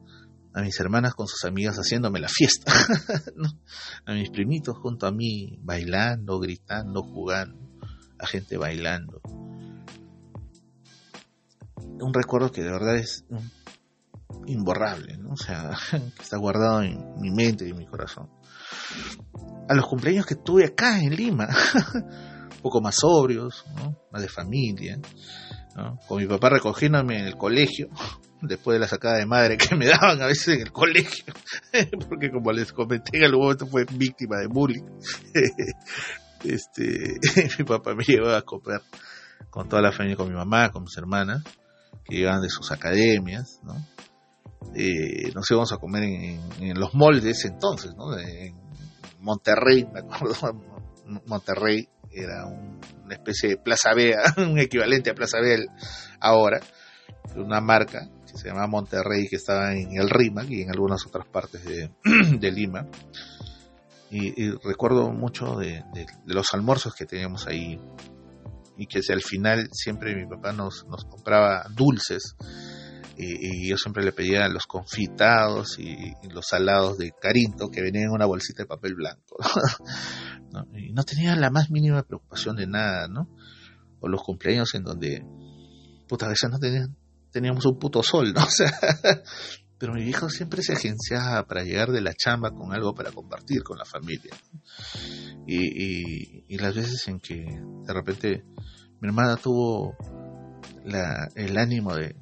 a 0.55 0.63
mis 0.63 0.79
hermanas 0.79 1.15
con 1.15 1.27
sus 1.27 1.45
amigas 1.45 1.77
haciéndome 1.77 2.21
la 2.21 2.29
fiesta, 2.29 2.73
a 4.07 4.15
mis 4.15 4.31
primitos 4.31 4.77
junto 4.79 5.07
a 5.07 5.13
mí 5.13 5.59
bailando, 5.63 6.39
gritando, 6.39 7.03
jugando, 7.03 7.59
a 8.19 8.27
gente 8.27 8.57
bailando. 8.57 9.21
Un 11.77 12.15
recuerdo 12.15 12.53
que 12.53 12.63
de 12.63 12.71
verdad 12.71 12.97
es 12.97 13.25
imborrable, 14.47 15.17
¿no? 15.17 15.33
o 15.33 15.37
sea, 15.37 15.71
que 15.91 16.23
está 16.23 16.37
guardado 16.39 16.83
en 16.83 17.21
mi 17.21 17.31
mente 17.31 17.67
y 17.67 17.71
en 17.71 17.79
mi 17.79 17.87
corazón 17.87 18.31
a 19.69 19.75
los 19.75 19.87
cumpleaños 19.87 20.27
que 20.27 20.37
tuve 20.37 20.67
acá 20.67 21.01
en 21.01 21.15
Lima, 21.15 21.49
un 21.95 22.63
poco 22.63 22.81
más 22.81 22.97
sobrios, 22.97 23.65
más 24.11 24.23
de 24.23 24.29
familia, 24.29 24.99
con 26.07 26.21
mi 26.21 26.27
papá 26.27 26.51
recogiéndome 26.51 27.19
en 27.19 27.27
el 27.27 27.37
colegio, 27.37 27.89
después 28.43 28.75
de 28.75 28.81
la 28.81 28.89
sacada 28.89 29.19
de 29.19 29.27
madre 29.27 29.57
que 29.57 29.75
me 29.75 29.87
daban 29.87 30.21
a 30.23 30.27
veces 30.27 30.57
en 30.57 30.63
el 30.63 30.73
colegio, 30.73 31.33
porque 32.09 32.31
como 32.31 32.53
les 32.53 32.73
comenté 32.73 33.19
en 33.19 33.25
algún 33.25 33.43
momento 33.43 33.67
fue 33.67 33.85
víctima 33.93 34.39
de 34.39 34.47
bullying. 34.47 34.85
este, 36.45 37.19
mi 37.59 37.65
papá 37.65 37.95
me 37.95 38.05
llevaba 38.05 38.39
a 38.39 38.43
comer 38.43 38.83
con 39.51 39.69
toda 39.69 39.83
la 39.83 39.93
familia, 39.93 40.17
con 40.17 40.29
mi 40.29 40.35
mamá, 40.35 40.71
con 40.71 40.83
mis 40.83 40.97
hermanas, 40.97 41.43
que 42.05 42.17
llegaban 42.17 42.43
de 42.43 42.51
sus 42.51 42.71
academias, 42.71 43.61
¿no? 43.63 43.75
Eh, 44.75 45.31
nos 45.35 45.49
íbamos 45.51 45.73
a 45.73 45.77
comer 45.77 46.03
en, 46.05 46.81
los 46.81 46.95
moldes 46.95 47.45
entonces, 47.45 47.95
¿no? 47.97 48.11
Monterrey, 49.25 49.89
me 49.93 50.01
acuerdo, 50.01 50.35
Monterrey 51.27 51.89
era 52.13 52.47
una 52.47 53.15
especie 53.15 53.51
de 53.51 53.57
Plaza 53.57 53.95
Vea, 53.95 54.23
un 54.37 54.59
equivalente 54.59 55.11
a 55.11 55.15
Plaza 55.15 55.41
Vea 55.41 55.59
ahora, 56.21 56.61
una 57.35 57.61
marca 57.61 58.09
que 58.31 58.39
se 58.39 58.49
llamaba 58.49 58.67
Monterrey 58.67 59.27
que 59.29 59.37
estaba 59.37 59.75
en 59.75 59.97
el 59.99 60.11
RIMAC 60.11 60.51
y 60.51 60.63
en 60.63 60.71
algunas 60.71 61.07
otras 61.07 61.27
partes 61.27 61.65
de, 61.65 61.91
Lima. 62.53 62.87
Y, 64.11 64.51
recuerdo 64.59 65.11
mucho 65.11 65.57
de, 65.57 65.83
los 66.27 66.55
almuerzos 66.55 66.95
que 66.95 67.05
teníamos 67.05 67.49
ahí 67.49 67.81
y 68.77 68.87
que 68.87 69.01
al 69.13 69.23
final 69.23 69.69
siempre 69.73 70.15
mi 70.15 70.27
papá 70.27 70.53
nos, 70.53 70.87
nos 70.87 71.05
compraba 71.05 71.65
dulces 71.75 72.37
y, 73.17 73.69
yo 73.69 73.77
siempre 73.77 74.05
le 74.05 74.13
pedía 74.13 74.49
los 74.49 74.67
confitados 74.67 75.79
y, 75.79 76.13
los 76.31 76.47
salados 76.47 76.99
de 76.99 77.13
Carinto 77.21 77.71
que 77.71 77.83
venían 77.83 78.05
en 78.05 78.11
una 78.11 78.27
bolsita 78.27 78.63
de 78.63 78.67
papel 78.67 78.95
blanco. 78.95 79.37
¿no? 80.53 80.67
Y 80.77 80.93
no 80.93 81.05
tenía 81.05 81.37
la 81.37 81.51
más 81.51 81.71
mínima 81.71 82.03
preocupación 82.03 82.57
de 82.57 82.67
nada, 82.67 83.09
¿no? 83.09 83.29
O 84.01 84.09
los 84.09 84.23
cumpleaños 84.23 84.75
en 84.75 84.85
donde, 84.85 85.25
puta, 86.09 86.27
a 86.27 86.31
veces 86.31 86.51
no 86.51 86.59
tenían, 86.59 86.97
teníamos 87.31 87.65
un 87.67 87.79
puto 87.79 88.03
sol, 88.03 88.33
¿no? 88.33 88.43
O 88.45 88.51
sea, 88.51 88.73
pero 89.79 89.93
mi 89.93 90.05
viejo 90.05 90.31
siempre 90.31 90.63
se 90.63 90.73
agenciaba 90.73 91.47
para 91.47 91.65
llegar 91.65 91.91
de 91.91 92.01
la 92.01 92.15
chamba 92.15 92.51
con 92.53 92.73
algo 92.73 92.95
para 92.95 93.11
compartir 93.11 93.63
con 93.63 93.77
la 93.77 93.85
familia. 93.85 94.35
Y, 95.47 96.55
y, 96.55 96.59
las 96.59 96.75
veces 96.75 97.07
en 97.09 97.21
que 97.21 97.45
de 97.45 97.93
repente 97.93 98.45
mi 99.01 99.09
hermana 99.09 99.37
tuvo 99.37 99.95
la, 100.85 101.29
el 101.35 101.57
ánimo 101.59 101.95
de, 101.95 102.15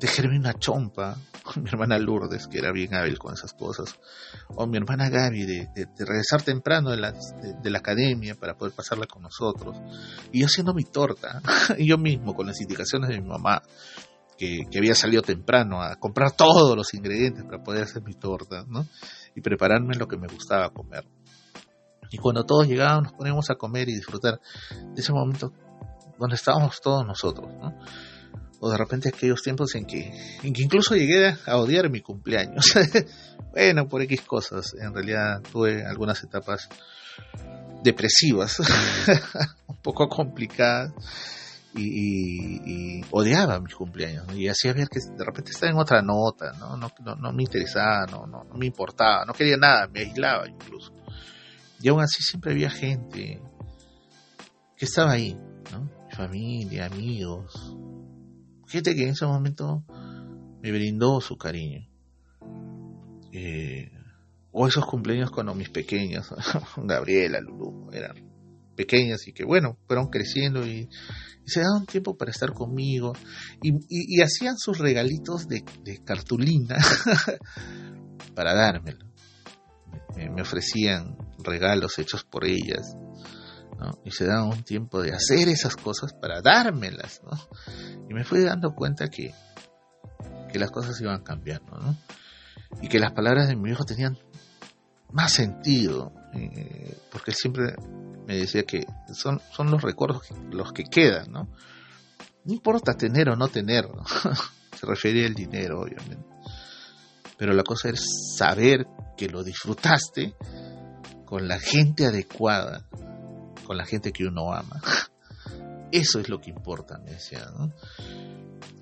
tejerme 0.00 0.38
una 0.38 0.54
chompa, 0.54 1.16
mi 1.56 1.68
hermana 1.68 1.98
Lourdes, 1.98 2.46
que 2.48 2.58
era 2.58 2.72
bien 2.72 2.94
hábil 2.94 3.18
con 3.18 3.34
esas 3.34 3.52
cosas, 3.52 3.98
o 4.48 4.66
mi 4.66 4.76
hermana 4.76 5.08
Gaby, 5.08 5.46
de, 5.46 5.88
regresar 5.98 6.42
temprano 6.42 6.90
de 6.90 6.96
la, 6.96 7.12
de 7.12 7.70
la, 7.70 7.78
academia 7.78 8.34
para 8.34 8.56
poder 8.56 8.74
pasarla 8.74 9.06
con 9.06 9.22
nosotros, 9.22 9.76
y 10.32 10.40
yo 10.40 10.46
haciendo 10.46 10.74
mi 10.74 10.84
torta, 10.84 11.40
y 11.78 11.88
yo 11.88 11.98
mismo 11.98 12.34
con 12.34 12.46
las 12.46 12.60
indicaciones 12.60 13.10
de 13.10 13.20
mi 13.20 13.28
mamá, 13.28 13.62
que, 14.36 14.66
había 14.76 14.94
salido 14.94 15.22
temprano 15.22 15.82
a 15.82 15.96
comprar 15.96 16.32
todos 16.32 16.76
los 16.76 16.92
ingredientes 16.94 17.44
para 17.44 17.62
poder 17.62 17.84
hacer 17.84 18.02
mi 18.02 18.14
torta, 18.14 18.64
¿no? 18.68 18.86
Y 19.34 19.40
prepararme 19.40 19.94
lo 19.94 20.06
que 20.06 20.16
me 20.16 20.28
gustaba 20.28 20.70
comer. 20.70 21.04
Y 22.10 22.18
cuando 22.18 22.44
todos 22.44 22.68
llegaban 22.68 23.02
nos 23.02 23.12
poníamos 23.14 23.50
a 23.50 23.56
comer 23.56 23.88
y 23.88 23.94
disfrutar 23.94 24.40
de 24.94 25.00
ese 25.00 25.12
momento 25.12 25.52
donde 26.18 26.36
estábamos 26.36 26.80
todos 26.80 27.06
nosotros, 27.06 27.48
¿no? 27.60 27.78
O 28.60 28.70
de 28.70 28.78
repente 28.78 29.10
aquellos 29.10 29.42
tiempos 29.42 29.74
en 29.74 29.84
que, 29.84 30.12
incluso 30.42 30.94
llegué 30.94 31.36
a 31.46 31.56
odiar 31.58 31.90
mi 31.90 32.00
cumpleaños. 32.00 32.72
bueno, 33.52 33.86
por 33.86 34.00
X 34.02 34.22
cosas. 34.22 34.74
En 34.80 34.94
realidad 34.94 35.42
tuve 35.52 35.84
algunas 35.84 36.22
etapas 36.24 36.68
depresivas, 37.82 38.58
un 39.68 39.76
poco 39.76 40.08
complicadas 40.08 40.92
y, 41.78 43.02
odiaba 43.10 43.60
mis 43.60 43.74
cumpleaños 43.74 44.26
y 44.34 44.48
hacía 44.48 44.72
ver 44.72 44.88
que 44.88 45.00
de 45.00 45.24
repente 45.24 45.50
estaba 45.52 45.70
en 45.72 45.78
otra 45.78 46.02
nota, 46.02 46.52
¿no? 46.58 46.76
No, 46.76 46.90
no, 47.16 47.32
me 47.32 47.42
interesaba, 47.42 48.06
no, 48.10 48.26
no, 48.26 48.44
me 48.56 48.66
importaba, 48.66 49.24
no 49.24 49.32
quería 49.32 49.56
nada, 49.56 49.86
me 49.88 50.00
aislaba 50.00 50.48
incluso. 50.48 50.92
Y 51.80 51.88
aún 51.88 52.00
así 52.00 52.22
siempre 52.22 52.52
había 52.52 52.70
gente 52.70 53.40
que 54.76 54.84
estaba 54.84 55.12
ahí, 55.12 55.38
¿no? 55.72 55.95
Mi 56.16 56.24
familia, 56.24 56.86
amigos, 56.86 57.76
gente 58.66 58.94
que 58.94 59.02
en 59.02 59.10
ese 59.10 59.26
momento 59.26 59.84
me 60.62 60.72
brindó 60.72 61.20
su 61.20 61.36
cariño. 61.36 61.86
Eh, 63.32 63.90
o 64.50 64.66
esos 64.66 64.86
cumpleaños 64.86 65.30
cuando 65.30 65.54
mis 65.54 65.68
pequeños, 65.68 66.26
Gabriela, 66.78 67.38
Lulu, 67.40 67.90
eran 67.92 68.16
pequeñas 68.74 69.28
y 69.28 69.34
que 69.34 69.44
bueno, 69.44 69.76
fueron 69.86 70.06
creciendo 70.06 70.66
y 70.66 70.88
se 71.44 71.60
daban 71.60 71.84
tiempo 71.84 72.16
para 72.16 72.30
estar 72.30 72.54
conmigo 72.54 73.12
y, 73.62 74.22
hacían 74.22 74.56
sus 74.56 74.78
regalitos 74.78 75.46
de, 75.48 75.64
cartulina 76.02 76.76
para 78.34 78.54
dármelo. 78.54 79.04
Me, 80.16 80.40
ofrecían 80.40 81.18
regalos 81.44 81.98
hechos 81.98 82.24
por 82.24 82.46
ellas 82.46 82.96
y 84.04 84.10
se 84.10 84.26
daban 84.26 84.48
un 84.48 84.62
tiempo 84.62 85.02
de 85.02 85.12
hacer 85.12 85.48
esas 85.48 85.76
cosas 85.76 86.12
para 86.12 86.40
dármelas. 86.40 87.20
Y 88.08 88.14
me 88.14 88.24
fui 88.24 88.40
dando 88.40 88.74
cuenta 88.74 89.08
que, 89.08 89.34
que 90.50 90.58
las 90.58 90.70
cosas 90.70 91.00
iban 91.00 91.22
cambiando 91.22 91.96
y 92.80 92.88
que 92.88 92.98
las 92.98 93.12
palabras 93.12 93.48
de 93.48 93.56
mi 93.56 93.70
hijo 93.70 93.84
tenían 93.84 94.18
más 95.12 95.32
sentido, 95.32 96.12
eh, 96.34 96.98
porque 97.10 97.30
él 97.30 97.36
siempre 97.36 97.74
me 98.26 98.36
decía 98.36 98.64
que 98.64 98.84
son, 99.14 99.40
son 99.52 99.70
los 99.70 99.82
recuerdos 99.82 100.22
los 100.50 100.72
que 100.72 100.84
quedan, 100.84 101.30
¿no? 101.30 101.48
No 102.44 102.52
importa 102.52 102.94
tener 102.94 103.28
o 103.28 103.36
no 103.36 103.48
tener, 103.48 103.88
se 104.78 104.86
refería 104.86 105.26
al 105.26 105.34
dinero, 105.34 105.80
obviamente. 105.80 106.26
Pero 107.38 107.52
la 107.52 107.62
cosa 107.62 107.90
es 107.90 108.04
saber 108.36 108.86
que 109.16 109.28
lo 109.28 109.42
disfrutaste 109.42 110.34
con 111.24 111.48
la 111.48 111.58
gente 111.58 112.06
adecuada, 112.06 112.86
con 113.66 113.76
la 113.76 113.84
gente 113.84 114.12
que 114.12 114.24
uno 114.24 114.52
ama. 114.52 114.80
Eso 115.92 116.20
es 116.20 116.28
lo 116.28 116.40
que 116.40 116.50
importa, 116.50 116.98
me 116.98 117.12
decía, 117.12 117.46
¿no? 117.56 117.72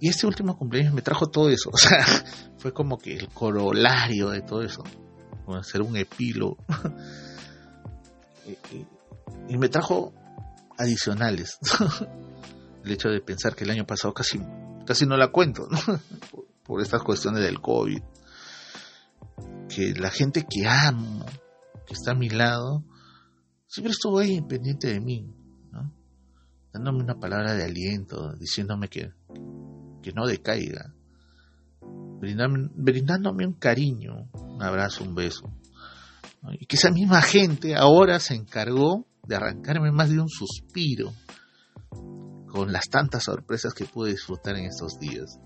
Y 0.00 0.08
este 0.08 0.26
último 0.26 0.56
cumpleaños 0.56 0.94
me 0.94 1.02
trajo 1.02 1.28
todo 1.28 1.50
eso, 1.50 1.70
o 1.72 1.76
sea, 1.76 2.04
fue 2.58 2.72
como 2.72 2.98
que 2.98 3.16
el 3.16 3.28
corolario 3.28 4.30
de 4.30 4.42
todo 4.42 4.62
eso, 4.62 4.82
hacer 5.48 5.82
un 5.82 5.96
epílogo. 5.96 6.58
y 9.48 9.56
me 9.56 9.68
trajo 9.68 10.12
adicionales. 10.78 11.58
el 12.84 12.92
hecho 12.92 13.08
de 13.08 13.20
pensar 13.20 13.54
que 13.54 13.64
el 13.64 13.70
año 13.70 13.86
pasado 13.86 14.12
casi, 14.12 14.40
casi 14.86 15.06
no 15.06 15.16
la 15.16 15.28
cuento, 15.28 15.68
por, 16.64 16.80
estas 16.80 17.02
cuestiones 17.02 17.42
del 17.42 17.60
COVID. 17.60 18.02
Que 19.68 19.94
la 19.94 20.10
gente 20.10 20.46
que 20.48 20.66
amo, 20.66 21.24
que 21.86 21.94
está 21.94 22.12
a 22.12 22.14
mi 22.14 22.28
lado, 22.28 22.84
siempre 23.74 23.90
estuvo 23.90 24.20
ahí 24.20 24.40
pendiente 24.40 24.86
de 24.86 25.00
mí, 25.00 25.26
dándome 26.72 27.02
una 27.02 27.18
palabra 27.18 27.54
de 27.54 27.64
aliento, 27.64 28.32
diciéndome 28.36 28.86
que, 28.86 29.10
que 30.00 30.12
no 30.12 30.28
decaiga, 30.28 30.94
brindándome 32.20 33.44
un 33.44 33.54
cariño, 33.54 34.30
un 34.32 34.62
abrazo, 34.62 35.02
un 35.02 35.16
beso. 35.16 35.52
Y 36.52 36.66
que 36.66 36.76
esa 36.76 36.92
misma 36.92 37.20
gente 37.20 37.74
ahora 37.74 38.20
se 38.20 38.36
encargó 38.36 39.08
de 39.26 39.34
arrancarme 39.34 39.90
más 39.90 40.08
de 40.08 40.20
un 40.20 40.28
suspiro 40.28 41.12
con 42.46 42.70
las 42.72 42.88
tantas 42.88 43.24
sorpresas 43.24 43.74
que 43.74 43.86
pude 43.86 44.12
disfrutar 44.12 44.56
en 44.56 44.66
estos 44.66 45.00
días. 45.00 45.40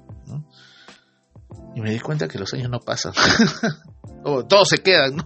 Y 1.74 1.80
me 1.80 1.90
di 1.90 2.00
cuenta 2.00 2.28
que 2.28 2.38
los 2.38 2.52
años 2.54 2.70
no 2.70 2.80
pasan. 2.80 3.12
Todos 4.24 4.68
se 4.68 4.78
quedan, 4.78 5.16
¿no? 5.16 5.24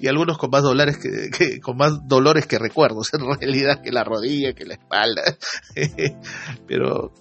Y, 0.00 0.08
algunos 0.08 0.36
con 0.36 0.50
más 0.50 0.62
dolores 0.62 0.98
que, 0.98 1.60
con 1.60 1.76
más 1.76 2.06
dolores 2.06 2.46
que 2.46 2.58
recuerdos, 2.58 3.12
en 3.14 3.20
realidad, 3.20 3.80
que 3.82 3.92
la 3.92 4.04
rodilla, 4.04 4.52
que 4.52 4.66
la 4.66 4.74
espalda. 4.74 5.22
Pero 6.66 7.12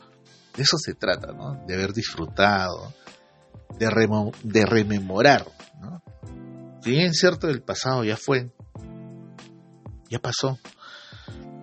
de 0.56 0.64
eso 0.64 0.78
se 0.78 0.96
trata, 0.96 1.32
¿no? 1.32 1.64
De 1.68 1.76
haber 1.76 1.94
disfrutado, 1.94 2.94
de, 3.78 3.88
de 4.44 4.66
rememorar. 4.66 5.46
Si 6.82 6.90
bien 6.90 7.14
cierto, 7.14 7.48
el 7.48 7.62
pasado 7.62 8.04
ya 8.04 8.18
fue, 8.18 8.52
ya 10.10 10.20
pasó. 10.20 10.58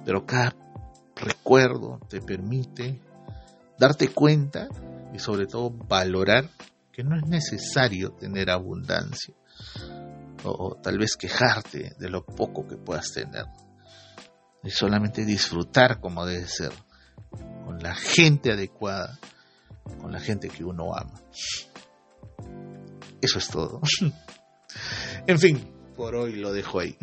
Pero 0.05 0.25
cada 0.25 0.55
recuerdo 1.17 1.99
te 2.09 2.21
permite 2.21 3.01
darte 3.79 4.09
cuenta 4.09 4.69
y 5.13 5.19
sobre 5.19 5.47
todo 5.47 5.71
valorar 5.71 6.49
que 6.99 7.05
no 7.05 7.15
es 7.15 7.29
necesario 7.29 8.11
tener 8.11 8.51
abundancia 8.51 9.33
o, 10.43 10.75
tal 10.83 10.99
vez 10.99 11.15
quejarte 11.17 11.95
de 11.97 12.11
lo 12.11 12.27
poco 12.27 12.67
que 12.67 12.77
puedas 12.77 13.13
tener. 13.13 13.45
Es 14.65 14.75
solamente 14.75 15.25
disfrutar 15.25 16.01
como 16.01 16.27
debe 16.27 16.49
ser, 16.49 16.73
con 17.65 17.79
la 17.79 17.95
gente 17.95 18.51
adecuada, 18.51 19.17
con 20.01 20.11
la 20.11 20.19
gente 20.19 20.49
que 20.49 20.65
uno 20.65 20.93
ama. 20.93 21.23
Eso 23.21 23.39
es 23.39 23.47
todo. 23.47 23.81
en 25.29 25.39
fin, 25.39 25.73
por 25.97 26.17
hoy 26.17 26.35
lo 26.35 26.53
dejo 26.53 26.81
ahí. 26.81 26.99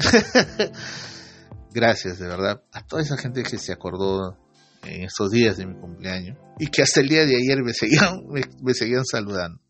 gracias 1.72 2.20
de 2.20 2.28
verdad 2.28 2.62
a 2.74 2.86
toda 2.86 3.02
esa 3.02 3.16
gente 3.16 3.44
que 3.44 3.58
se 3.58 3.72
acordó 3.72 4.38
en 4.84 5.04
estos 5.04 5.32
días 5.32 5.56
de 5.56 5.68
mi 5.68 5.80
cumpleaños 5.80 6.38
y 6.60 6.68
que 6.68 6.82
hasta 6.82 7.00
el 7.00 7.08
día 7.08 7.26
de 7.26 7.38
ayer 7.38 7.64
me 7.64 7.74
seguían, 7.74 8.26
me, 8.28 8.74
seguían 8.74 9.06
saludando. 9.06 9.65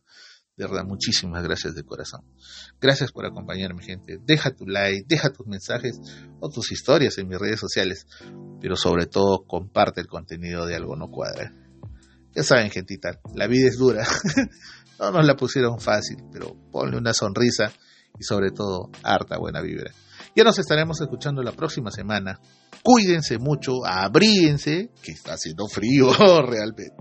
De 0.57 0.65
verdad, 0.65 0.85
muchísimas 0.85 1.43
gracias 1.43 1.75
de 1.75 1.83
corazón. 1.83 2.21
Gracias 2.79 3.11
por 3.11 3.25
acompañarme, 3.25 3.83
gente. 3.83 4.17
Deja 4.23 4.51
tu 4.51 4.65
like, 4.65 5.03
deja 5.05 5.29
tus 5.29 5.45
mensajes 5.45 5.99
o 6.39 6.49
tus 6.49 6.71
historias 6.71 7.17
en 7.17 7.27
mis 7.27 7.37
redes 7.37 7.59
sociales, 7.59 8.07
pero 8.61 8.77
sobre 8.77 9.05
todo 9.05 9.43
comparte 9.45 9.99
el 9.99 10.07
contenido 10.07 10.65
de 10.65 10.75
Algo 10.75 10.95
No 10.95 11.09
Cuadra. 11.09 11.51
Ya 12.33 12.43
saben, 12.43 12.71
gentita, 12.71 13.19
la 13.33 13.47
vida 13.47 13.67
es 13.67 13.77
dura. 13.77 14.07
no 14.99 15.11
nos 15.11 15.25
la 15.25 15.35
pusieron 15.35 15.79
fácil, 15.79 16.23
pero 16.31 16.55
ponle 16.71 16.97
una 16.97 17.13
sonrisa 17.13 17.73
y 18.17 18.23
sobre 18.23 18.51
todo 18.51 18.89
harta 19.03 19.37
buena 19.37 19.61
vibra. 19.61 19.91
Ya 20.37 20.45
nos 20.45 20.57
estaremos 20.57 21.01
escuchando 21.01 21.43
la 21.43 21.51
próxima 21.51 21.91
semana. 21.91 22.39
Cuídense 22.81 23.39
mucho, 23.39 23.85
abríense, 23.85 24.91
que 25.03 25.11
está 25.11 25.33
haciendo 25.33 25.67
frío 25.67 26.13
realmente. 26.47 26.93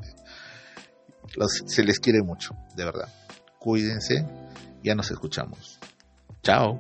se 1.66 1.84
les 1.84 2.00
quiere 2.00 2.20
mucho, 2.24 2.50
de 2.74 2.84
verdad. 2.84 3.08
Cuídense, 3.64 4.26
ya 4.82 4.94
nos 4.94 5.10
escuchamos. 5.10 5.78
Chao. 6.42 6.78